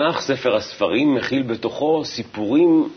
התנ"ך, 0.00 0.20
ספר 0.20 0.56
הספרים, 0.56 1.14
מכיל 1.14 1.42
בתוכו 1.42 2.04
סיפורים 2.04 2.88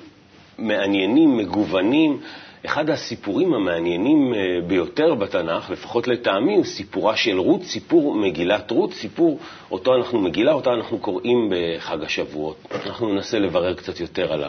מעניינים, 0.58 1.38
מגוונים. 1.38 2.20
אחד 2.66 2.90
הסיפורים 2.90 3.54
המעניינים 3.54 4.34
אה, 4.34 4.40
ביותר 4.68 5.16
בתנ"ך, 5.16 5.70
לפחות 5.70 6.08
לטעמי, 6.08 6.56
הוא 6.56 6.66
סיפורה 6.66 7.16
של 7.16 7.40
רות, 7.40 7.64
סיפור 7.64 8.16
מגילת 8.16 8.72
רות, 8.72 8.94
סיפור 8.94 9.40
אותו 9.72 9.96
אנחנו, 9.96 10.20
מגילה 10.20 10.54
אותה 10.54 10.70
אנחנו 10.74 11.00
קוראים 11.00 11.52
בחג 11.52 12.04
השבועות. 12.04 12.58
אנחנו 12.86 13.14
ננסה 13.14 13.40
לברר 13.40 13.74
קצת 13.74 14.00
יותר 14.00 14.34
על 14.34 14.44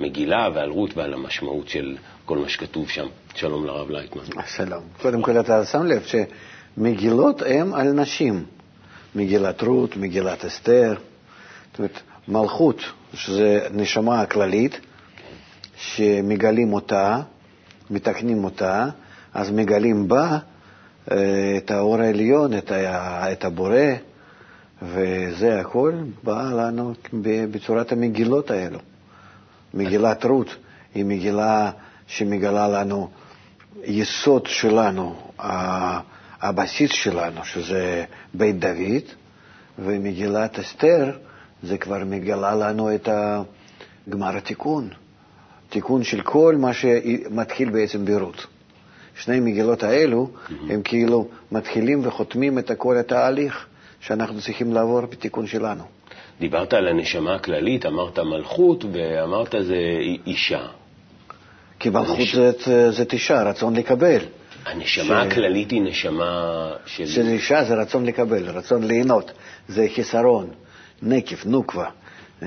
המגילה 0.00 0.48
ועל 0.54 0.70
רות 0.70 0.96
ועל 0.96 1.14
המשמעות 1.14 1.68
של 1.68 1.96
כל 2.24 2.38
מה 2.38 2.48
שכתוב 2.48 2.88
שם. 2.88 3.06
שלום 3.34 3.66
לרב 3.66 3.90
לייטמן. 3.90 4.22
שלום. 4.46 4.82
קודם 5.02 5.22
כל 5.22 5.40
אתה 5.40 5.64
שם 5.64 5.86
לב 5.86 6.02
שמגילות 6.76 7.42
הן 7.42 7.74
על 7.74 7.92
נשים. 7.92 8.44
מגילת 9.14 9.62
רות, 9.62 9.96
מגילת 9.96 10.44
אסתר, 10.44 10.94
זאת 11.74 11.78
אומרת, 11.78 12.00
מלכות, 12.28 12.80
שזה 13.14 13.66
נשמה 13.72 14.20
הכללית, 14.20 14.80
שמגלים 15.76 16.72
אותה, 16.72 17.20
מתקנים 17.90 18.44
אותה, 18.44 18.86
אז 19.34 19.50
מגלים 19.50 20.08
בה 20.08 20.38
אה, 21.12 21.54
את 21.56 21.70
האור 21.70 22.00
העליון, 22.00 22.58
את, 22.58 22.70
ה, 22.70 23.32
את 23.32 23.44
הבורא, 23.44 23.80
וזה 24.82 25.60
הכל 25.60 25.92
בא 26.22 26.42
לנו 26.42 26.92
בצורת 27.50 27.92
המגילות 27.92 28.50
האלו. 28.50 28.78
מגילת 29.74 30.24
רות 30.24 30.56
היא 30.94 31.04
מגילה 31.04 31.70
שמגלה 32.06 32.68
לנו 32.68 33.08
יסוד 33.84 34.46
שלנו, 34.46 35.16
הבסיס 36.40 36.90
שלנו, 36.92 37.44
שזה 37.44 38.04
בית 38.34 38.58
דוד, 38.58 39.02
ומגילת 39.78 40.58
אסתר 40.58 41.10
זה 41.64 41.78
כבר 41.78 42.04
מגלה 42.06 42.54
לנו 42.54 42.94
את 42.94 43.08
גמר 44.08 44.36
התיקון, 44.36 44.88
תיקון 45.68 46.04
של 46.04 46.20
כל 46.20 46.56
מה 46.58 46.72
שמתחיל 46.72 47.70
בעצם 47.70 48.04
ברות. 48.04 48.46
שני 49.16 49.40
מגילות 49.40 49.82
האלו 49.82 50.28
הם 50.68 50.82
כאילו 50.82 51.28
מתחילים 51.52 52.06
וחותמים 52.06 52.58
את 52.58 52.70
כל 52.78 52.96
התהליך 52.96 53.66
שאנחנו 54.00 54.40
צריכים 54.40 54.72
לעבור 54.72 55.00
בתיקון 55.00 55.46
שלנו. 55.46 55.82
דיברת 56.40 56.72
על 56.72 56.88
הנשמה 56.88 57.34
הכללית, 57.34 57.86
אמרת 57.86 58.18
מלכות 58.18 58.84
ואמרת 58.92 59.54
זה 59.60 59.76
אישה. 60.26 60.66
כי 61.78 61.90
מלכות 61.90 62.18
הנש... 62.18 62.34
זה, 62.64 62.90
זה 62.90 63.04
אישה, 63.12 63.42
רצון 63.42 63.76
לקבל. 63.76 64.18
הנשמה 64.66 65.24
ש... 65.24 65.26
הכללית 65.26 65.70
היא 65.70 65.82
נשמה 65.82 66.70
של... 66.86 67.06
של 67.06 67.26
אישה 67.28 67.64
זה 67.64 67.74
רצון 67.74 68.06
לקבל, 68.06 68.48
רצון 68.48 68.84
ליהנות, 68.84 69.30
זה 69.68 69.86
חיסרון, 69.94 70.50
נקב, 71.04 71.36
נוקבה, 71.46 71.84
אה, 71.84 71.90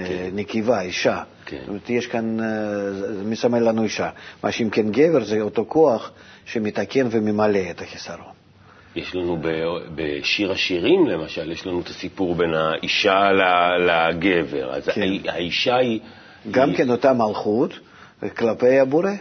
כן. 0.08 0.30
נקבה, 0.34 0.82
אישה. 0.82 1.24
כן. 1.46 1.58
זאת 1.60 1.68
אומרת, 1.68 1.90
יש 1.90 2.08
כאן, 2.08 2.40
אה, 2.40 2.92
זה 2.92 3.24
מסמל 3.24 3.60
לנו 3.60 3.84
אישה. 3.84 4.10
מה 4.44 4.52
שאם 4.52 4.70
כן 4.70 4.92
גבר 4.92 5.24
זה 5.24 5.42
אותו 5.42 5.66
כוח 5.68 6.12
שמתקן 6.46 7.08
וממלא 7.12 7.60
את 7.72 7.82
החיסרון. 7.82 8.38
יש 8.96 9.16
לנו 9.16 9.38
בשיר 9.96 10.52
השירים, 10.52 11.08
למשל, 11.08 11.52
יש 11.52 11.68
לנו 11.68 11.80
את 11.82 11.88
הסיפור 11.88 12.36
בין 12.36 12.54
האישה 12.54 13.32
לגבר. 13.80 14.74
אז 14.74 14.90
כן. 14.90 15.02
האישה 15.28 15.76
היא... 15.76 16.00
גם 16.52 16.70
היא... 16.70 16.78
כן 16.78 16.90
אותה 16.90 17.14
מלכות 17.14 17.80
כלפי 18.38 18.80
הבורא. 18.80 19.12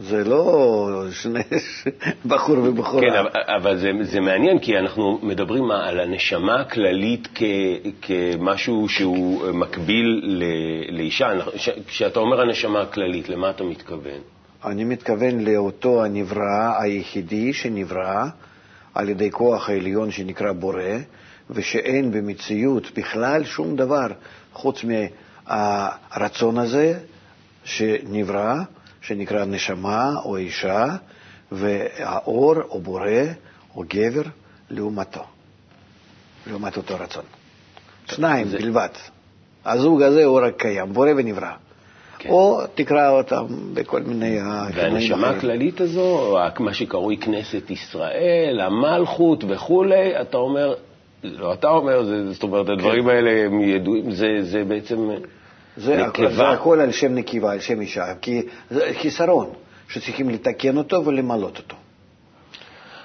זה 0.00 0.24
לא 0.24 1.04
שני 1.10 1.40
בחור 2.30 2.58
ובחורה. 2.58 3.02
כן, 3.02 3.16
אבל, 3.16 3.54
אבל 3.56 3.78
זה, 3.78 3.90
זה 4.02 4.20
מעניין, 4.20 4.58
כי 4.58 4.78
אנחנו 4.78 5.18
מדברים 5.22 5.70
על 5.70 6.00
הנשמה 6.00 6.60
הכללית 6.60 7.28
כ, 7.34 7.42
כמשהו 8.02 8.88
שהוא 8.88 9.50
מקביל 9.52 10.20
ל, 10.22 10.44
לאישה. 10.96 11.28
כשאתה 11.86 12.20
אומר 12.20 12.40
הנשמה 12.40 12.80
הכללית, 12.80 13.28
למה 13.28 13.50
אתה 13.50 13.64
מתכוון? 13.64 14.20
אני 14.64 14.84
מתכוון 14.84 15.40
לאותו 15.40 16.04
הנברא 16.04 16.80
היחידי 16.80 17.52
שנברא 17.52 18.24
על 18.94 19.08
ידי 19.08 19.30
כוח 19.30 19.68
העליון 19.68 20.10
שנקרא 20.10 20.52
בורא, 20.52 20.82
ושאין 21.50 22.12
במציאות 22.12 22.90
בכלל 22.98 23.44
שום 23.44 23.76
דבר 23.76 24.06
חוץ 24.52 24.84
מהרצון 24.84 26.58
הזה 26.58 26.98
שנברא. 27.64 28.54
שנקרא 29.00 29.44
נשמה 29.44 30.10
או 30.24 30.36
אישה, 30.36 30.86
והאור 31.52 32.54
או 32.62 32.80
בורא 32.80 33.10
או 33.76 33.84
גבר 33.88 34.22
לעומתו, 34.70 35.24
לעומת 36.46 36.76
אותו 36.76 36.94
רצון. 37.00 37.24
שניים 38.06 38.48
זה... 38.48 38.58
בלבד. 38.58 38.88
הזוג 39.64 40.02
הזה 40.02 40.24
הוא 40.24 40.40
רק 40.40 40.54
קיים, 40.56 40.92
בורא 40.92 41.10
ונברא. 41.16 41.52
כן. 42.18 42.28
או 42.28 42.60
תקרא 42.74 43.10
אותם 43.10 43.46
בכל 43.74 44.00
מיני... 44.02 44.38
והנשמה 44.74 45.30
הכללית 45.30 45.80
הזו, 45.80 46.36
מה 46.58 46.74
שקרוי 46.74 47.16
כנסת 47.16 47.70
ישראל, 47.70 48.60
המלכות 48.60 49.44
וכולי, 49.48 50.20
אתה 50.20 50.36
אומר, 50.36 50.74
לא 51.24 51.52
אתה 51.52 51.68
אומר, 51.68 52.04
זה, 52.04 52.32
זאת 52.32 52.42
אומרת, 52.42 52.68
הדברים 52.68 53.04
כן. 53.04 53.10
האלה 53.10 53.46
הם 53.46 53.60
ידועים, 53.60 54.10
זה, 54.10 54.26
זה 54.40 54.64
בעצם... 54.64 55.10
זה, 55.76 55.96
נקבה. 55.96 56.30
זה 56.30 56.48
הכל 56.48 56.80
על 56.80 56.92
שם 56.92 57.14
נקבה, 57.14 57.52
על 57.52 57.60
שם 57.60 57.80
אישה, 57.80 58.14
כי 58.20 58.42
זה 58.70 58.90
חיסרון 59.02 59.50
שצריכים 59.88 60.30
לתקן 60.30 60.76
אותו 60.76 61.04
ולמלות 61.04 61.58
אותו. 61.58 61.76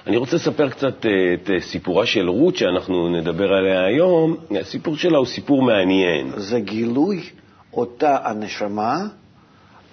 אני 0.07 0.17
רוצה 0.17 0.35
לספר 0.35 0.69
קצת 0.69 1.05
אה, 1.05 1.33
את 1.33 1.49
אה, 1.49 1.61
סיפורה 1.61 2.05
של 2.05 2.29
רות 2.29 2.55
שאנחנו 2.55 3.09
נדבר 3.09 3.53
עליה 3.53 3.85
היום. 3.85 4.37
הסיפור 4.61 4.97
שלה 4.97 5.17
הוא 5.17 5.25
סיפור 5.25 5.61
מעניין. 5.61 6.31
זה 6.37 6.59
גילוי 6.59 7.29
אותה 7.73 8.17
הנשמה 8.23 9.07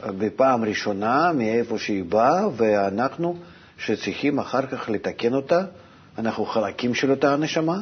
אה, 0.03 0.13
בפעם 0.13 0.65
ראשונה 0.65 1.33
מאיפה 1.33 1.79
שהיא 1.79 2.05
באה, 2.05 2.49
ואנחנו 2.57 3.37
שצריכים 3.79 4.39
אחר 4.39 4.67
כך 4.67 4.89
לתקן 4.89 5.35
אותה, 5.35 5.61
אנחנו 6.19 6.45
חלקים 6.45 6.95
של 6.95 7.11
אותה 7.11 7.33
הנשמה, 7.33 7.81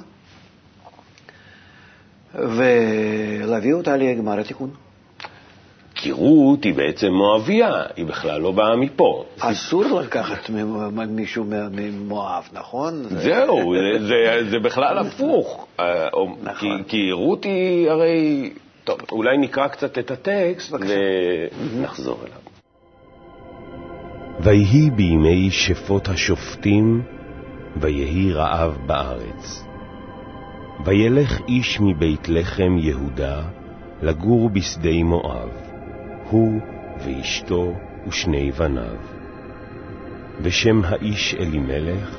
ולהביא 2.35 3.75
אותה 3.75 3.97
לגמר 3.97 4.41
התיקון. 4.41 4.71
כי 5.95 6.13
רות 6.13 6.65
היא 6.65 6.75
בעצם 6.75 7.07
מואביה, 7.13 7.83
היא 7.97 8.07
בכלל 8.07 8.41
לא 8.41 8.53
באה 8.53 8.77
מפה. 8.77 9.25
אסור 9.39 9.85
לקחת 10.01 10.51
מישהו 11.09 11.45
ממואב, 11.73 12.49
נכון? 12.53 13.03
זהו, 13.09 13.75
זה, 14.51 14.59
בכלל 14.59 14.99
הפוך. 14.99 15.67
אה, 15.81 16.09
נכון. 16.43 16.83
כי, 16.83 17.13
רות 17.13 17.45
היא 17.45 17.91
הרי... 17.91 18.51
טוב, 18.85 18.99
אולי 19.13 19.39
נקרא 19.39 19.69
קצת 19.69 19.99
את 19.99 20.11
הטקסט 20.11 20.73
ונחזור 20.73 22.19
אליו. 22.27 22.39
ויהי 24.41 24.91
בימי 24.91 25.51
שפוט 25.51 26.09
השופטים, 26.09 27.03
ויהי 27.77 28.33
רעב 28.33 28.77
בארץ. 28.87 29.70
וילך 30.85 31.41
איש 31.49 31.81
מבית 31.81 32.29
לחם 32.29 32.77
יהודה 32.79 33.43
לגור 34.03 34.51
בשדה 34.51 35.05
מואב. 35.05 35.49
הוא 36.31 36.61
ואשתו 37.05 37.75
ושני 38.09 38.53
בניו. 38.53 38.97
ושם 40.43 40.81
האיש 40.85 41.35
אלימלך, 41.35 42.17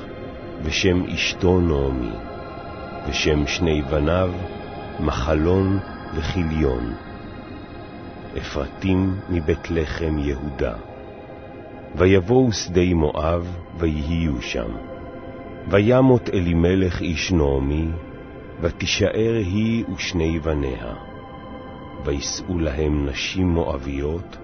ושם 0.62 1.04
אשתו 1.04 1.60
נעמי, 1.60 2.12
ושם 3.08 3.46
שני 3.46 3.82
בניו 3.82 4.32
מחלון 5.00 5.78
וכיליון, 6.14 6.92
אפרתים 8.38 9.14
מבית 9.30 9.70
לחם 9.70 10.18
יהודה. 10.18 10.74
ויבואו 11.94 12.52
שדי 12.52 12.94
מואב, 12.94 13.56
ויהיו 13.78 14.42
שם. 14.42 14.70
וימות 15.68 16.30
אלימלך 16.34 17.00
איש 17.00 17.32
נעמי, 17.32 17.88
ותישאר 18.62 19.34
היא 19.36 19.84
ושני 19.94 20.40
בניה. 20.40 20.94
וישאו 22.04 22.58
להם 22.58 23.06
נשים 23.06 23.48
מואביות, 23.48 24.36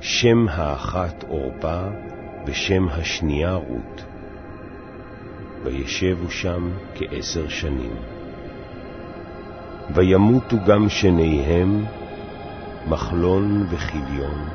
שם 0.00 0.46
האחת 0.48 1.24
עורפה, 1.28 1.82
ושם 2.46 2.88
השנייה 2.88 3.54
רות. 3.54 4.04
וישבו 5.64 6.30
שם 6.30 6.70
כעשר 6.94 7.48
שנים. 7.48 7.94
וימותו 9.94 10.56
גם 10.66 10.88
שניהם, 10.88 11.84
מחלון 12.88 13.66
וכיליון, 13.70 14.48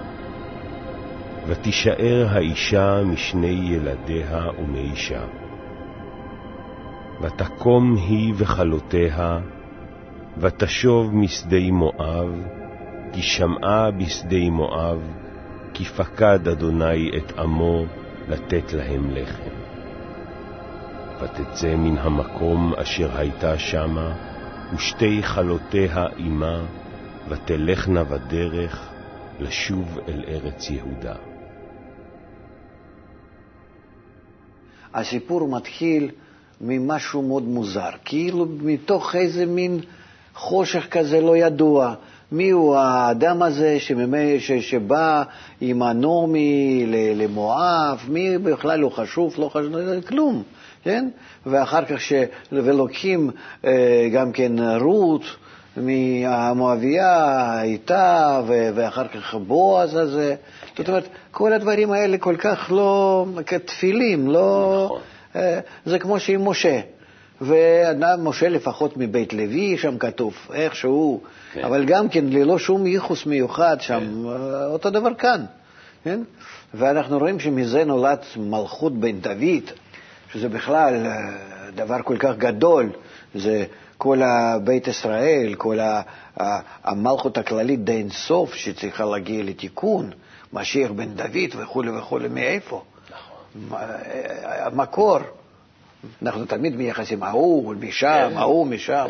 ותישאר 1.47 2.27
האישה 2.29 3.01
משני 3.05 3.69
ילדיה 3.71 4.49
ומאישה. 4.59 5.42
ותקום 7.23 7.95
היא 7.95 8.33
וכלותיה, 8.37 9.39
ותשוב 10.37 11.15
משדה 11.15 11.71
מואב, 11.71 12.29
כי 13.13 13.21
שמעה 13.21 13.91
בשדה 13.91 14.49
מואב, 14.51 15.01
כי 15.73 15.85
פקד 15.85 16.47
אדוני 16.47 17.11
את 17.17 17.39
עמו 17.39 17.85
לתת 18.27 18.73
להם 18.73 19.09
לחם. 19.11 19.55
ותצא 21.21 21.75
מן 21.75 21.97
המקום 21.97 22.73
אשר 22.77 23.17
הייתה 23.17 23.59
שמה, 23.59 24.13
ושתי 24.75 25.23
חלותיה 25.23 26.05
עמה, 26.17 26.65
ותלכנה 27.29 28.03
בדרך 28.03 28.89
לשוב 29.39 29.99
אל 30.07 30.23
ארץ 30.27 30.69
יהודה. 30.69 31.15
הסיפור 34.93 35.47
מתחיל 35.47 36.11
ממשהו 36.63 37.21
מאוד 37.21 37.43
מוזר, 37.43 37.89
כאילו 38.05 38.45
מתוך 38.61 39.15
איזה 39.15 39.45
מין 39.45 39.79
חושך 40.35 40.87
כזה 40.91 41.21
לא 41.21 41.37
ידוע. 41.37 41.93
מי 42.31 42.49
הוא 42.49 42.75
האדם 42.75 43.41
הזה 43.41 43.79
שממי, 43.79 44.39
ש, 44.39 44.51
שבא 44.51 45.23
עם 45.61 45.81
הנורמי 45.81 46.85
למואב, 47.15 47.99
מי 48.07 48.37
בכלל 48.37 48.79
לא 48.79 48.89
חשוב, 48.89 49.33
לא 49.37 49.49
חשוב, 49.49 49.75
כלום, 50.07 50.43
כן? 50.83 51.09
ואחר 51.45 51.85
כך, 51.85 52.01
ש... 52.01 52.13
ולוקחים 52.51 53.31
אה, 53.65 54.09
גם 54.13 54.31
כן 54.31 54.51
רות 54.81 55.21
מהמואביה 55.77 57.61
איתה, 57.61 58.41
ואחר 58.47 59.07
כך 59.07 59.35
בועז 59.35 59.95
הזה. 59.95 60.35
זאת 60.77 60.87
אומרת, 60.87 61.07
כל 61.31 61.53
הדברים 61.53 61.91
האלה 61.91 62.17
כל 62.17 62.35
כך 62.39 62.71
לא 62.71 63.25
כתפילים, 63.45 64.31
לא... 64.31 64.81
נכון. 64.85 65.01
אה, 65.35 65.59
זה 65.85 65.99
כמו 65.99 66.19
שעם 66.19 66.47
משה. 66.49 66.79
ומשה 67.41 68.49
לפחות 68.49 68.97
מבית 68.97 69.33
לוי, 69.33 69.77
שם 69.77 69.97
כתוב, 69.97 70.33
איכשהו, 70.53 71.21
כן. 71.53 71.63
אבל 71.63 71.85
גם 71.85 72.09
כן 72.09 72.25
ללא 72.25 72.59
שום 72.59 72.87
ייחוס 72.87 73.25
מיוחד 73.25 73.77
שם, 73.81 73.99
כן. 73.99 74.29
אה, 74.29 74.65
אותו 74.65 74.89
דבר 74.89 75.13
כאן, 75.13 75.45
כן? 76.03 76.21
ואנחנו 76.73 77.19
רואים 77.19 77.39
שמזה 77.39 77.83
נולד 77.85 78.19
מלכות 78.37 78.99
בן 78.99 79.19
דוד, 79.19 79.63
שזה 80.33 80.49
בכלל 80.49 81.05
אה, 81.05 81.11
דבר 81.75 82.01
כל 82.03 82.17
כך 82.17 82.35
גדול, 82.37 82.89
זה 83.35 83.65
כל 83.97 84.21
בית 84.63 84.87
ישראל, 84.87 85.55
כל 85.57 85.79
המלכות 86.83 87.37
הכללית 87.37 87.83
די 87.83 87.91
אינסוף 87.91 88.53
שצריכה 88.53 89.05
להגיע 89.05 89.43
לתיקון, 89.43 90.09
משיח 90.53 90.91
בן 90.91 91.13
דוד 91.13 91.61
וכולי 91.61 91.91
וכולי, 91.97 92.27
מאיפה? 92.27 92.83
המקור. 94.41 95.19
אנחנו 96.21 96.45
תמיד 96.45 96.75
מייחסים 96.75 97.23
ההוא 97.23 97.75
משם, 97.75 98.29
כן. 98.31 98.37
ההוא 98.37 98.67
משם. 98.67 99.05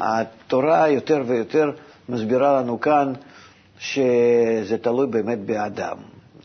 התורה 0.00 0.88
יותר 0.88 1.22
ויותר 1.26 1.70
מסבירה 2.08 2.60
לנו 2.60 2.80
כאן 2.80 3.12
שזה 3.78 4.76
תלוי 4.82 5.06
באמת 5.06 5.38
באדם, 5.38 5.96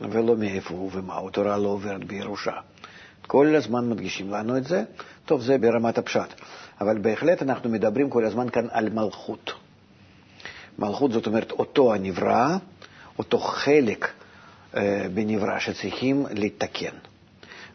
ולא 0.02 0.36
מאיפה 0.36 0.74
הוא 0.74 0.90
ומה. 0.94 1.20
התורה 1.28 1.58
לא 1.58 1.68
עוברת 1.68 2.04
בירושה. 2.04 2.54
כל 3.28 3.56
הזמן 3.56 3.90
מדגישים 3.90 4.32
לנו 4.32 4.58
את 4.58 4.64
זה. 4.64 4.84
טוב, 5.26 5.42
זה 5.42 5.58
ברמת 5.58 5.98
הפשט. 5.98 6.34
אבל 6.82 6.98
בהחלט 6.98 7.42
אנחנו 7.42 7.70
מדברים 7.70 8.10
כל 8.10 8.26
הזמן 8.26 8.50
כאן 8.50 8.68
על 8.72 8.90
מלכות. 8.90 9.54
מלכות 10.80 11.12
זאת 11.12 11.28
אומרת 11.28 11.52
אותו 11.52 11.94
הנברא, 11.94 12.58
אותו 13.20 13.40
חלק 13.40 14.12
אה, 14.76 15.06
בנברא 15.14 15.60
שצריכים 15.60 16.26
לתקן. 16.32 16.96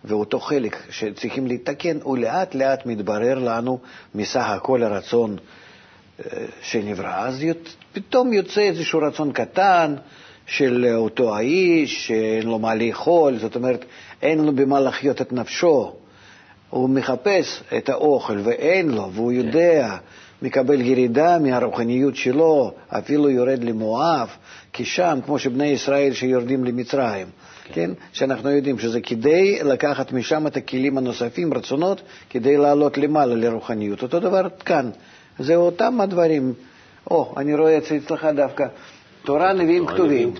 ואותו 0.05 0.41
חלק 0.41 0.77
שצריכים 0.91 1.47
לתקן, 1.47 1.99
הוא 2.03 2.19
לאט 2.19 2.55
לאט 2.55 2.87
מתברר 2.87 3.39
לנו 3.39 3.79
מסך 4.15 4.45
הכל 4.49 4.83
הרצון 4.83 5.37
אה, 6.21 6.45
שנברא. 6.63 7.15
אז 7.15 7.45
פתאום 7.93 8.33
יוצא 8.33 8.61
איזשהו 8.61 9.01
רצון 9.01 9.33
קטן 9.33 9.95
של 10.47 10.87
אותו 10.97 11.37
האיש, 11.37 12.07
שאין 12.07 12.47
לו 12.47 12.59
מה 12.59 12.75
לאכול, 12.75 13.39
זאת 13.39 13.57
אומרת, 13.57 13.85
אין 14.23 14.45
לו 14.45 14.53
במה 14.53 14.81
לחיות 14.81 15.21
את 15.21 15.33
נפשו. 15.33 15.93
הוא 16.71 16.89
מחפש 16.91 17.63
את 17.77 17.89
האוכל 17.89 18.39
ואין 18.45 18.91
לו, 18.91 19.11
והוא 19.13 19.33
יודע, 19.33 19.97
מקבל 20.43 20.81
ירידה 20.81 21.39
מהרוחניות 21.39 22.17
שלו, 22.17 22.73
אפילו 22.89 23.31
יורד 23.31 23.65
למואב, 23.65 24.29
כי 24.73 24.85
שם, 24.85 25.19
כמו 25.25 25.39
שבני 25.39 25.67
ישראל 25.67 26.13
שיורדים 26.13 26.65
למצרים, 26.65 27.27
כן. 27.65 27.73
כן? 27.75 27.91
שאנחנו 28.13 28.51
יודעים 28.51 28.79
שזה 28.79 29.01
כדי 29.01 29.59
לקחת 29.65 30.13
משם 30.13 30.47
את 30.47 30.57
הכלים 30.57 30.99
הנוספים, 30.99 31.55
רצונות, 31.55 32.03
כדי 32.31 32.57
לעלות 32.57 32.99
למעלה 32.99 33.35
לרוחניות. 33.35 34.03
אותו 34.03 34.21
דבר 34.21 34.49
כאן, 34.65 34.91
זה 35.39 35.57
אותם 35.57 36.01
הדברים. 36.01 36.55
או, 37.11 37.35
אני 37.37 37.55
רואה 37.55 37.79
אצלך 37.79 38.27
דווקא, 38.37 38.67
תורה, 39.25 39.53
נביאים 39.53 39.87
כתובים, 39.87 40.35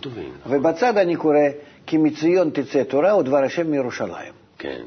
ובצד 0.47 0.97
אני 0.99 1.17
קורא, 1.17 1.37
כי 1.87 1.97
מציון 1.97 2.51
תצא 2.51 2.83
תורה 2.83 3.17
ודבר 3.19 3.45
השם 3.45 3.71
מירושלים. 3.71 4.33
כן. 4.59 4.81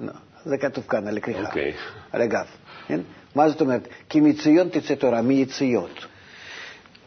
לא, 0.00 0.12
זה 0.44 0.58
כתוב 0.58 0.84
כאן 0.88 1.08
על 1.08 1.16
הכריכה, 1.16 1.40
אוקיי. 1.40 1.72
על 2.12 2.22
הגב. 2.22 2.46
כן? 2.86 3.00
מה 3.34 3.48
זאת 3.48 3.60
אומרת? 3.60 3.88
כי 4.08 4.20
מציון 4.20 4.68
תצא 4.68 4.94
תורה, 4.94 5.22
מיציאות. 5.22 6.06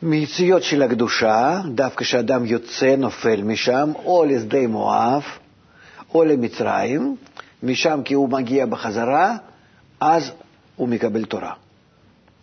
מיציאות 0.03 0.63
של 0.63 0.81
הקדושה, 0.81 1.61
דווקא 1.75 2.03
כשאדם 2.03 2.45
יוצא, 2.45 2.95
נופל 2.95 3.41
משם, 3.43 3.91
או 4.05 4.25
לשדה 4.25 4.67
מואב, 4.67 5.23
או 6.13 6.23
למצרים, 6.23 7.15
משם 7.63 8.01
כי 8.05 8.13
הוא 8.13 8.29
מגיע 8.29 8.65
בחזרה, 8.65 9.35
אז 9.99 10.31
הוא 10.75 10.87
מקבל 10.89 11.25
תורה. 11.25 11.53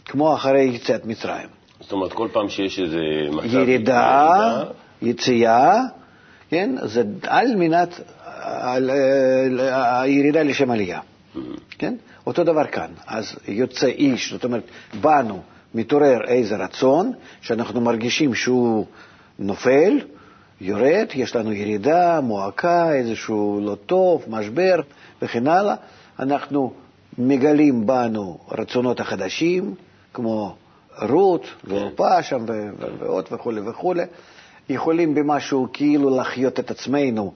כמו 0.04 0.34
אחרי 0.34 0.62
יציאת 0.62 1.04
מצרים. 1.04 1.48
זאת 1.80 1.92
אומרת, 1.92 2.12
כל 2.12 2.28
פעם 2.32 2.48
שיש 2.48 2.78
איזה 2.78 2.98
מצב... 3.32 3.46
ירידה, 3.46 3.62
ירידה, 3.62 4.64
יציאה, 5.02 5.80
כן, 6.50 6.74
זה 6.82 7.02
על 7.26 7.56
מנת, 7.56 8.00
על, 8.34 8.90
על, 8.90 9.60
הירידה 10.02 10.42
לשם 10.42 10.70
עלייה, 10.70 11.00
mm-hmm. 11.00 11.38
כן? 11.78 11.94
אותו 12.26 12.44
דבר 12.44 12.66
כאן. 12.66 12.90
אז 13.06 13.36
יוצא 13.48 13.86
איש, 13.86 14.32
זאת 14.32 14.44
אומרת, 14.44 14.62
באנו, 15.00 15.42
מתעורר 15.74 16.24
איזה 16.24 16.56
רצון, 16.56 17.12
שאנחנו 17.40 17.80
מרגישים 17.80 18.34
שהוא 18.34 18.86
נופל, 19.38 20.00
יורד, 20.60 21.06
יש 21.14 21.36
לנו 21.36 21.52
ירידה, 21.52 22.20
מועקה, 22.20 22.92
איזשהו 22.94 23.60
לא 23.62 23.74
טוב, 23.86 24.24
משבר 24.28 24.80
וכן 25.22 25.46
הלאה, 25.46 25.74
אנחנו 26.18 26.72
מגלים 27.18 27.86
בנו 27.86 28.38
רצונות 28.50 29.00
החדשים, 29.00 29.74
כמו 30.14 30.54
רות 31.08 31.46
ועורפה 31.64 32.22
שם 32.22 32.44
ועוד 32.98 33.28
וכו' 33.32 33.52
וכו', 33.70 33.94
יכולים 34.68 35.14
במשהו 35.14 35.68
כאילו 35.72 36.20
לחיות 36.20 36.60
את 36.60 36.70
עצמנו 36.70 37.32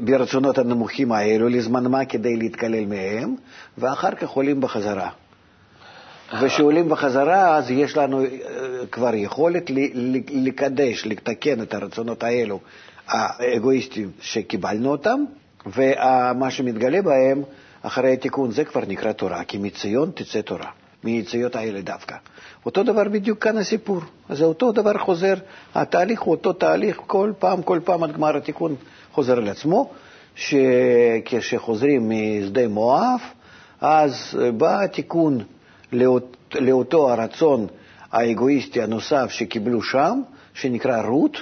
ברצונות 0.00 0.58
הנמוכים 0.58 1.12
האלו 1.12 1.48
לזמן 1.48 1.86
מה 1.86 2.04
כדי 2.04 2.36
להתקלל 2.36 2.86
מהם, 2.86 3.34
ואחר 3.78 4.10
כך 4.10 4.28
עולים 4.28 4.60
בחזרה. 4.60 5.10
וכשעולים 6.38 6.88
בחזרה, 6.88 7.56
אז 7.56 7.70
יש 7.70 7.96
לנו 7.96 8.20
אה, 8.20 8.26
כבר 8.90 9.14
יכולת 9.14 9.70
לקדש, 10.30 11.06
לתקן 11.06 11.62
את 11.62 11.74
הרצונות 11.74 12.22
האלו, 12.22 12.60
האגואיסטיים 13.08 14.10
שקיבלנו 14.20 14.90
אותם, 14.90 15.24
ומה 15.66 16.50
שמתגלה 16.50 17.02
בהם 17.02 17.42
אחרי 17.82 18.12
התיקון, 18.12 18.50
זה 18.50 18.64
כבר 18.64 18.80
נקרא 18.88 19.12
תורה, 19.12 19.44
כי 19.44 19.58
מציון 19.58 20.10
תצא 20.14 20.40
תורה, 20.40 20.70
מיציאות 21.04 21.56
האלה 21.56 21.80
דווקא. 21.80 22.16
אותו 22.66 22.82
דבר 22.82 23.04
בדיוק 23.04 23.42
כאן 23.42 23.58
הסיפור. 23.58 24.00
אז 24.28 24.42
אותו 24.42 24.72
דבר 24.72 24.98
חוזר, 24.98 25.34
התהליך 25.74 26.20
הוא 26.20 26.34
אותו 26.34 26.52
תהליך, 26.52 27.00
כל 27.06 27.32
פעם, 27.38 27.62
כל 27.62 27.80
פעם 27.84 28.02
עד 28.02 28.12
גמר 28.12 28.36
התיקון 28.36 28.74
חוזר 29.12 29.36
על 29.36 29.48
עצמו, 29.48 29.90
שכשחוזרים 30.34 32.10
משדה 32.10 32.68
מואב, 32.68 33.20
אז 33.80 34.38
בא 34.56 34.82
התיקון 34.82 35.38
לאות, 35.92 36.36
לאותו 36.54 37.10
הרצון 37.12 37.66
האגואיסטי 38.12 38.82
הנוסף 38.82 39.30
שקיבלו 39.30 39.82
שם, 39.82 40.20
שנקרא 40.54 41.02
רות, 41.02 41.36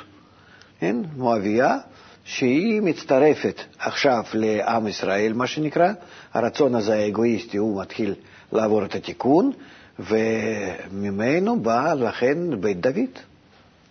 כן, 0.80 0.96
מואביה, 1.16 1.78
שהיא 2.24 2.82
מצטרפת 2.82 3.60
עכשיו 3.78 4.22
לעם 4.34 4.88
ישראל, 4.88 5.32
מה 5.32 5.46
שנקרא, 5.46 5.92
הרצון 6.34 6.74
הזה 6.74 6.94
האגואיסטי, 6.94 7.56
הוא 7.56 7.80
מתחיל 7.82 8.14
לעבור 8.52 8.84
את 8.84 8.94
התיקון, 8.94 9.52
וממנו 9.98 11.60
בא 11.60 11.94
לכן 11.94 12.60
בית 12.60 12.80
דוד. 12.80 13.18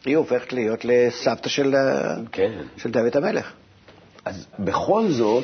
היא 0.05 0.17
הופכת 0.17 0.53
להיות 0.53 0.85
לסבתא 0.85 1.49
של, 1.49 1.75
כן. 2.31 2.51
של 2.77 2.91
דוד 2.91 3.17
המלך. 3.17 3.51
אז 4.25 4.45
בכל 4.59 5.07
זאת, 5.07 5.43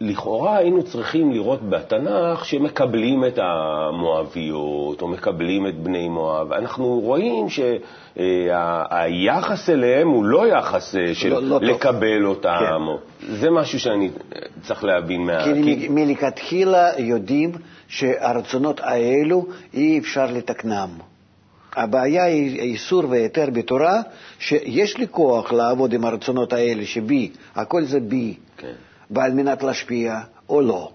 לכאורה 0.00 0.56
היינו 0.56 0.82
צריכים 0.82 1.32
לראות 1.32 1.68
בתנ"ך 1.68 2.44
שמקבלים 2.44 3.24
את 3.24 3.38
המואביות 3.42 5.02
או 5.02 5.08
מקבלים 5.08 5.66
את 5.66 5.74
בני 5.74 6.08
מואב. 6.08 6.52
אנחנו 6.52 7.00
רואים 7.00 7.46
שהיחס 7.48 9.70
אליהם 9.70 10.08
הוא 10.08 10.24
לא 10.24 10.46
יחס 10.46 10.96
אה, 10.96 11.14
של 11.14 11.28
לא, 11.28 11.42
לא 11.42 11.60
לקבל 11.60 12.22
טוב. 12.22 12.28
אותם. 12.28 12.86
כן. 13.20 13.34
זה 13.34 13.50
משהו 13.50 13.80
שאני 13.80 14.10
צריך 14.62 14.84
להבין 14.84 15.20
מה... 15.20 15.44
כי 15.44 15.88
מלכתחילה 15.90 16.90
יודעים 16.98 17.52
שהרצונות 17.88 18.80
האלו 18.80 19.46
אי 19.74 19.98
אפשר 19.98 20.26
לתקנם. 20.32 20.88
הבעיה 21.76 22.24
היא 22.24 22.60
איסור 22.60 23.02
והיתר 23.08 23.50
בתורה, 23.52 24.00
שיש 24.38 24.98
לי 24.98 25.06
כוח 25.10 25.52
לעבוד 25.52 25.92
עם 25.92 26.04
הרצונות 26.04 26.52
האלה 26.52 26.86
שבי, 26.86 27.30
הכל 27.54 27.84
זה 27.84 28.00
בי. 28.00 28.34
כן. 28.56 28.72
ועל 29.10 29.32
מנת 29.32 29.62
להשפיע 29.62 30.20
או 30.48 30.60
לא. 30.60 30.90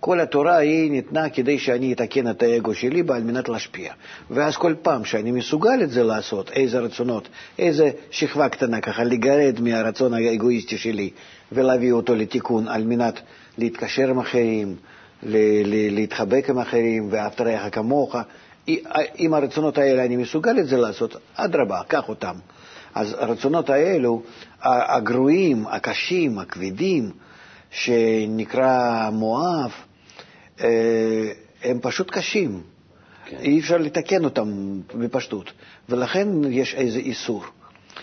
כל 0.00 0.20
התורה 0.20 0.56
היא 0.56 0.90
ניתנה 0.90 1.30
כדי 1.30 1.58
שאני 1.58 1.92
אתקן 1.92 2.30
את 2.30 2.42
האגו 2.42 2.74
שלי 2.74 3.02
ועל 3.02 3.22
מנת 3.22 3.48
להשפיע. 3.48 3.92
ואז 4.30 4.56
כל 4.56 4.74
פעם 4.82 5.04
שאני 5.04 5.32
מסוגל 5.32 5.82
את 5.82 5.90
זה 5.90 6.02
לעשות, 6.02 6.50
איזה 6.50 6.78
רצונות, 6.78 7.28
איזה 7.58 7.90
שכבה 8.10 8.48
קטנה 8.48 8.80
ככה, 8.80 9.04
לגרד 9.04 9.60
מהרצון 9.60 10.14
האגואיסטי 10.14 10.78
שלי 10.78 11.10
ולהביא 11.52 11.92
אותו 11.92 12.14
לתיקון 12.14 12.68
על 12.68 12.84
מנת 12.84 13.20
להתקשר 13.58 14.08
עם 14.08 14.18
אחרים, 14.18 14.76
להתחבק 15.90 16.50
עם 16.50 16.58
אחרים, 16.58 17.08
ואהבת 17.10 17.40
רעך 17.40 17.74
כמוך. 17.74 18.16
אם 19.18 19.34
הרצונות 19.34 19.78
האלה 19.78 20.04
אני 20.04 20.16
מסוגל 20.16 20.58
את 20.58 20.66
זה 20.66 20.76
לעשות, 20.76 21.16
אדרבה, 21.34 21.80
קח 21.88 22.08
אותם. 22.08 22.34
אז 22.94 23.16
הרצונות 23.18 23.70
האלו, 23.70 24.22
הגרועים, 24.62 25.66
הקשים, 25.66 26.38
הכבדים, 26.38 27.10
שנקרא 27.72 29.10
מואב, 29.10 29.70
אה, 30.60 31.32
הם 31.62 31.78
פשוט 31.82 32.10
קשים. 32.10 32.60
כן. 33.26 33.36
אי 33.40 33.60
אפשר 33.60 33.78
לתקן 33.78 34.24
אותם 34.24 34.80
בפשטות, 34.94 35.52
ולכן 35.88 36.28
יש 36.50 36.74
איזה 36.74 36.98
איסור. 36.98 37.44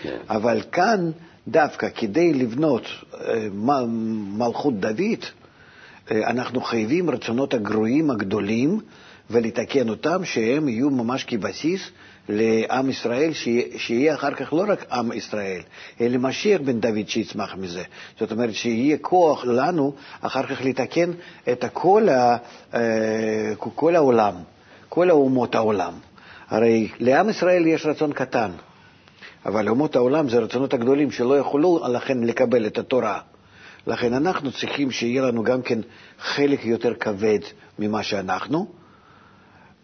כן. 0.02 0.18
אבל 0.30 0.62
כאן, 0.72 1.12
דווקא 1.48 1.88
כדי 1.96 2.34
לבנות 2.34 2.86
אה, 3.14 3.48
מלכות 4.38 4.80
דוד, 4.80 5.26
אה, 6.12 6.30
אנחנו 6.30 6.62
חייבים 6.62 7.10
רצונות 7.10 7.54
הגרועים 7.54 8.12
הגדולים 8.12 8.80
ולתקן 9.30 9.90
אותם, 9.90 10.26
שהם 10.26 10.70
יהיו 10.70 10.90
ממש 10.90 11.24
כבסיס 11.24 11.82
לעם 12.30 12.90
ישראל, 12.90 13.34
שיהיה 13.78 14.16
אחר 14.16 14.32
כך 14.34 14.54
לא 14.54 14.66
רק 14.68 14.86
עם 14.92 15.12
ישראל, 15.12 15.62
אלא 16.02 16.18
משיח 16.18 16.62
בן 16.62 16.80
דוד 16.80 17.08
שיצמח 17.10 17.56
מזה. 17.56 17.84
זאת 18.20 18.32
אומרת, 18.32 18.54
שיהיה 18.54 18.98
כוח 18.98 19.46
לנו 19.46 19.94
אחר 20.22 20.44
כך 20.44 20.62
לתקן 20.62 21.12
את 21.52 21.66
כל, 21.74 22.10
ה, 22.10 22.38
אה, 22.74 23.54
כל 23.58 23.96
העולם, 23.96 24.34
כל 24.90 25.12
אומות 25.12 25.56
העולם. 25.56 25.94
הרי 26.50 26.88
לעם 27.00 27.30
ישראל 27.30 27.68
יש 27.68 27.86
רצון 27.86 28.14
קטן, 28.14 28.52
אבל 29.46 29.70
אומות 29.70 29.96
העולם 29.96 30.30
זה 30.30 30.40
רצונות 30.40 30.74
הגדולים 30.74 31.12
שלא 31.12 31.38
יכולו 31.38 31.84
לכן 31.92 32.24
לקבל 32.24 32.68
את 32.68 32.78
התורה. 32.78 33.20
לכן 33.88 34.14
אנחנו 34.14 34.52
צריכים 34.52 34.92
שיהיה 34.92 35.22
לנו 35.22 35.44
גם 35.44 35.62
כן 35.62 35.80
חלק 36.20 36.66
יותר 36.66 36.94
כבד 36.94 37.40
ממה 37.80 38.04
שאנחנו, 38.04 38.79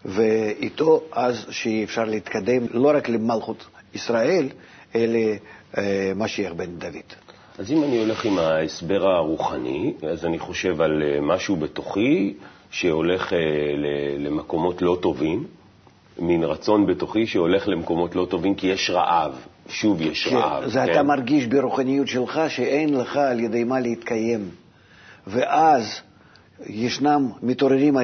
ואיתו 0.06 1.02
אז 1.12 1.46
שיהיה 1.50 1.84
אפשר 1.84 2.04
להתקדם 2.04 2.64
לא 2.72 2.92
רק 2.96 3.10
למלכות 3.10 3.66
ישראל, 3.94 4.48
אלא 4.96 5.20
אה, 5.78 6.12
משיח 6.16 6.54
בן 6.54 6.76
דוד. 6.78 7.14
אז 7.58 7.72
אם 7.72 7.84
אני 7.84 8.00
הולך 8.00 8.26
עם 8.26 8.38
ההסבר 8.38 9.08
הרוחני, 9.08 9.94
אז 10.12 10.26
אני 10.26 10.40
חושב 10.40 10.82
על 10.82 11.04
אה, 11.04 11.22
משהו 11.22 11.56
בתוכי 11.56 12.34
שהולך 12.72 13.34
אה, 13.34 13.40
למקומות 14.18 14.82
לא 14.82 14.98
טובים, 15.02 15.44
מין 16.20 16.44
רצון 16.44 16.86
בתוכי 16.86 17.28
שהולך 17.28 17.68
למקומות 17.68 18.16
לא 18.16 18.28
טובים 18.30 18.56
כי 18.56 18.68
יש 18.68 18.90
רעב, 18.90 19.40
שוב 19.68 20.02
יש 20.02 20.28
כן, 20.28 20.36
רעב. 20.36 20.68
זה 20.68 20.80
כן? 20.86 20.92
אתה 20.92 21.04
מרגיש 21.04 21.46
ברוחניות 21.46 22.08
שלך 22.08 22.42
שאין 22.48 22.98
לך 22.98 23.18
על 23.18 23.40
ידי 23.40 23.64
מה 23.64 23.80
להתקיים. 23.80 24.50
ואז 25.28 26.02
ישנם 26.68 27.30
מתעוררים 27.44 27.98